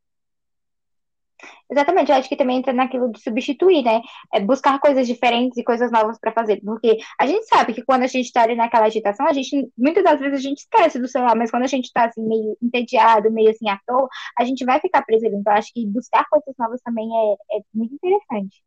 Exatamente, 1.69 2.11
eu 2.11 2.17
acho 2.17 2.27
que 2.27 2.35
também 2.35 2.57
entra 2.57 2.73
naquilo 2.73 3.11
de 3.11 3.21
substituir, 3.21 3.83
né? 3.83 4.01
É 4.33 4.39
buscar 4.41 4.79
coisas 4.79 5.07
diferentes 5.07 5.57
e 5.57 5.63
coisas 5.63 5.91
novas 5.91 6.19
para 6.19 6.31
fazer. 6.31 6.61
Porque 6.61 6.97
a 7.19 7.25
gente 7.25 7.45
sabe 7.47 7.73
que 7.73 7.83
quando 7.83 8.03
a 8.03 8.07
gente 8.07 8.25
está 8.25 8.43
ali 8.43 8.55
naquela 8.55 8.85
agitação, 8.87 9.25
a 9.25 9.33
gente, 9.33 9.71
muitas 9.77 10.03
das 10.03 10.19
vezes 10.19 10.39
a 10.39 10.41
gente 10.41 10.59
esquece 10.59 10.99
do 10.99 11.07
celular, 11.07 11.35
mas 11.35 11.49
quando 11.49 11.63
a 11.63 11.67
gente 11.67 11.85
está 11.85 12.05
assim, 12.05 12.21
meio 12.27 12.57
entediado, 12.61 13.31
meio 13.31 13.49
assim 13.49 13.69
à 13.69 13.79
toa, 13.87 14.07
a 14.37 14.43
gente 14.43 14.65
vai 14.65 14.79
ficar 14.79 15.01
preso 15.03 15.25
ali. 15.25 15.35
Então, 15.35 15.53
acho 15.53 15.71
que 15.73 15.85
buscar 15.87 16.25
coisas 16.29 16.53
novas 16.59 16.81
também 16.81 17.07
é, 17.07 17.57
é 17.57 17.61
muito 17.73 17.95
interessante. 17.95 18.61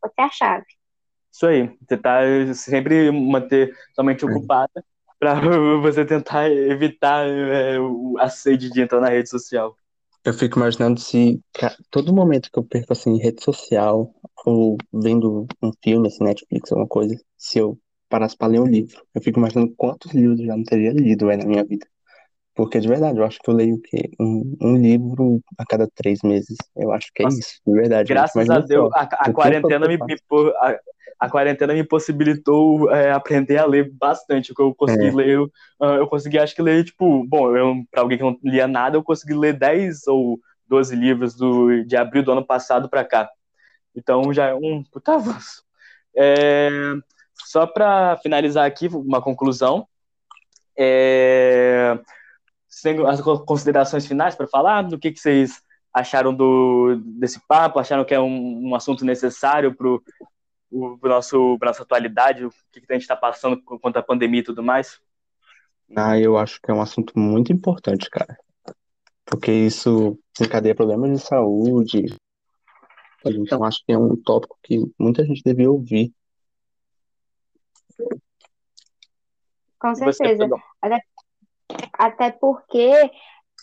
Pode 0.00 0.14
ser 0.14 0.20
a 0.22 0.30
chave. 0.30 0.66
Isso 1.32 1.46
aí, 1.46 1.68
tentar 1.86 2.22
sempre 2.54 3.10
manter 3.10 3.76
sua 3.94 4.04
mente 4.04 4.24
ocupada 4.24 4.84
para 5.18 5.34
você 5.82 6.04
tentar 6.04 6.50
evitar 6.50 7.26
é, 7.26 7.76
a 8.18 8.28
sede 8.28 8.70
de 8.70 8.80
entrar 8.80 9.00
na 9.00 9.08
rede 9.08 9.28
social. 9.28 9.76
Eu 10.28 10.34
fico 10.34 10.58
imaginando 10.58 11.00
se 11.00 11.40
todo 11.90 12.14
momento 12.14 12.50
que 12.52 12.58
eu 12.58 12.62
perco 12.62 12.92
assim 12.92 13.16
rede 13.16 13.42
social 13.42 14.12
ou 14.44 14.76
vendo 14.92 15.46
um 15.62 15.72
filme, 15.82 16.08
assim, 16.08 16.22
Netflix, 16.22 16.70
alguma 16.70 16.86
coisa, 16.86 17.18
se 17.34 17.58
eu 17.58 17.78
parasse 18.10 18.36
para 18.36 18.48
ler 18.48 18.60
um 18.60 18.66
livro, 18.66 19.02
eu 19.14 19.22
fico 19.22 19.38
imaginando 19.38 19.72
quantos 19.74 20.12
livros 20.12 20.38
eu 20.38 20.44
já 20.44 20.54
não 20.54 20.64
teria 20.64 20.92
lido 20.92 21.30
é, 21.30 21.36
na 21.38 21.46
minha 21.46 21.64
vida. 21.64 21.86
Porque 22.54 22.78
de 22.78 22.88
verdade, 22.88 23.18
eu 23.18 23.24
acho 23.24 23.38
que 23.38 23.48
eu 23.48 23.54
leio 23.54 23.76
o 23.76 23.80
quê? 23.80 24.10
Um, 24.20 24.54
um 24.60 24.76
livro 24.76 25.40
a 25.56 25.64
cada 25.64 25.88
três 25.94 26.18
meses. 26.22 26.58
Eu 26.76 26.92
acho 26.92 27.10
que 27.14 27.22
é 27.22 27.24
Nossa, 27.24 27.38
isso, 27.38 27.60
de 27.66 27.72
verdade. 27.72 28.08
Graças 28.12 28.50
a 28.50 28.58
Deus, 28.58 28.90
a, 28.92 29.02
a 29.04 29.32
quarentena 29.32 29.88
me, 29.88 29.96
me 29.96 30.16
a, 31.18 31.28
quarentena 31.28 31.74
me 31.74 31.84
possibilitou 31.84 32.90
é, 32.90 33.10
aprender 33.12 33.58
a 33.58 33.66
ler 33.66 33.90
bastante. 33.92 34.52
Eu 34.56 34.74
consegui 34.74 35.08
é. 35.08 35.12
ler, 35.12 35.28
eu, 35.28 35.52
eu 35.80 36.06
consegui, 36.06 36.38
acho 36.38 36.54
que 36.54 36.62
ler, 36.62 36.84
tipo, 36.84 37.24
bom, 37.24 37.56
eu, 37.56 37.74
pra 37.90 38.02
alguém 38.02 38.18
que 38.18 38.24
não 38.24 38.38
lia 38.42 38.66
nada, 38.66 38.96
eu 38.96 39.02
consegui 39.02 39.34
ler 39.34 39.52
10 39.54 40.06
ou 40.08 40.38
12 40.68 40.94
livros 40.94 41.34
do, 41.34 41.84
de 41.84 41.96
abril 41.96 42.22
do 42.22 42.32
ano 42.32 42.44
passado 42.44 42.88
para 42.88 43.04
cá. 43.04 43.28
Então 43.94 44.32
já 44.32 44.46
é 44.46 44.54
um 44.54 44.82
puta 44.84 45.14
avanço. 45.14 45.62
É, 46.16 46.70
só 47.34 47.66
para 47.66 48.16
finalizar 48.18 48.66
aqui, 48.66 48.88
uma 48.88 49.22
conclusão. 49.22 49.86
É, 50.76 51.98
tem 52.82 53.04
as 53.06 53.20
considerações 53.20 54.06
finais 54.06 54.34
para 54.34 54.46
falar 54.46 54.82
do 54.82 54.98
que, 54.98 55.10
que 55.10 55.18
vocês 55.18 55.62
acharam 55.92 56.34
do, 56.34 57.00
desse 57.18 57.40
papo, 57.48 57.78
acharam 57.78 58.04
que 58.04 58.14
é 58.14 58.20
um, 58.20 58.68
um 58.68 58.74
assunto 58.74 59.04
necessário 59.04 59.74
para 59.74 59.88
o 59.88 60.02
nosso 60.70 61.56
pra 61.58 61.68
nossa 61.68 61.82
atualidade, 61.82 62.44
o 62.44 62.50
que, 62.70 62.80
que 62.80 62.92
a 62.92 62.94
gente 62.94 63.02
está 63.02 63.16
passando 63.16 63.62
quanto 63.62 63.96
à 63.96 64.02
pandemia 64.02 64.40
e 64.40 64.44
tudo 64.44 64.62
mais? 64.62 65.00
Ah, 65.96 66.18
eu 66.18 66.36
acho 66.36 66.60
que 66.60 66.70
é 66.70 66.74
um 66.74 66.82
assunto 66.82 67.18
muito 67.18 67.52
importante, 67.52 68.10
cara. 68.10 68.36
Porque 69.24 69.50
isso 69.50 70.18
encadeia 70.40 70.74
problemas 70.74 71.10
de 71.10 71.18
saúde. 71.18 72.16
Então, 73.24 73.64
acho 73.64 73.84
que 73.84 73.92
é 73.92 73.98
um 73.98 74.16
tópico 74.16 74.58
que 74.62 74.78
muita 74.98 75.24
gente 75.24 75.42
devia 75.42 75.70
ouvir. 75.70 76.12
Com 79.78 79.94
certeza. 79.94 80.48
Até 80.80 81.00
até 81.92 82.30
porque 82.30 82.92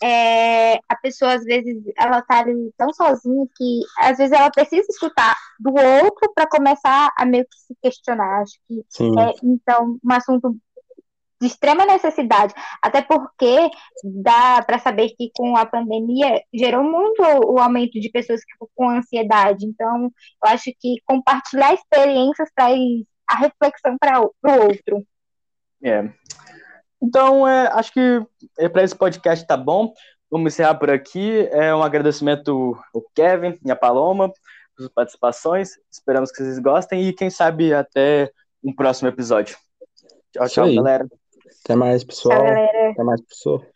é, 0.02 0.74
a 0.88 0.96
pessoa, 1.00 1.34
às 1.34 1.44
vezes, 1.44 1.82
ela 1.96 2.20
tá 2.22 2.40
ali 2.40 2.72
tão 2.76 2.92
sozinha 2.92 3.46
que, 3.56 3.80
às 3.98 4.18
vezes, 4.18 4.32
ela 4.32 4.50
precisa 4.50 4.86
escutar 4.88 5.36
do 5.58 5.70
outro 5.70 6.32
para 6.34 6.48
começar 6.48 7.12
a 7.16 7.24
meio 7.24 7.44
que 7.44 7.56
se 7.58 7.74
questionar. 7.82 8.42
Acho 8.42 8.58
que 8.66 8.80
é, 8.80 9.34
então, 9.42 9.98
um 10.04 10.12
assunto 10.12 10.56
de 11.40 11.46
extrema 11.48 11.84
necessidade, 11.84 12.54
até 12.82 13.02
porque 13.02 13.70
dá 14.02 14.62
para 14.62 14.78
saber 14.78 15.10
que 15.10 15.30
com 15.34 15.56
a 15.56 15.66
pandemia 15.66 16.42
gerou 16.52 16.82
muito 16.82 17.22
o 17.22 17.58
aumento 17.58 18.00
de 18.00 18.10
pessoas 18.10 18.40
com 18.74 18.88
ansiedade. 18.88 19.66
Então, 19.66 20.04
eu 20.04 20.50
acho 20.50 20.70
que 20.80 20.96
compartilhar 21.04 21.74
experiências 21.74 22.48
traz 22.54 22.78
a 23.28 23.36
reflexão 23.36 23.96
para 23.98 24.20
o 24.20 24.30
outro. 24.42 25.06
É. 25.82 26.10
Então, 27.02 27.46
é, 27.46 27.68
acho 27.68 27.92
que 27.92 28.22
é, 28.58 28.68
para 28.68 28.82
esse 28.82 28.94
podcast 28.94 29.46
tá 29.46 29.56
bom. 29.56 29.92
Vamos 30.30 30.52
encerrar 30.52 30.74
por 30.74 30.90
aqui. 30.90 31.48
É 31.52 31.74
um 31.74 31.82
agradecimento 31.82 32.76
ao 32.94 33.02
Kevin 33.14 33.58
e 33.64 33.70
a 33.70 33.76
Paloma 33.76 34.28
por 34.28 34.36
suas 34.78 34.92
participações. 34.92 35.70
Esperamos 35.90 36.30
que 36.30 36.42
vocês 36.42 36.58
gostem 36.58 37.08
e, 37.08 37.12
quem 37.12 37.30
sabe, 37.30 37.72
até 37.72 38.30
um 38.62 38.74
próximo 38.74 39.08
episódio. 39.08 39.56
Tchau, 40.32 40.48
tchau, 40.48 40.74
galera. 40.74 41.06
Até 41.64 41.74
mais, 41.74 42.04
pessoal. 42.04 42.44
Tchau, 42.44 42.90
Até 42.90 43.02
mais, 43.04 43.20
pessoal. 43.22 43.75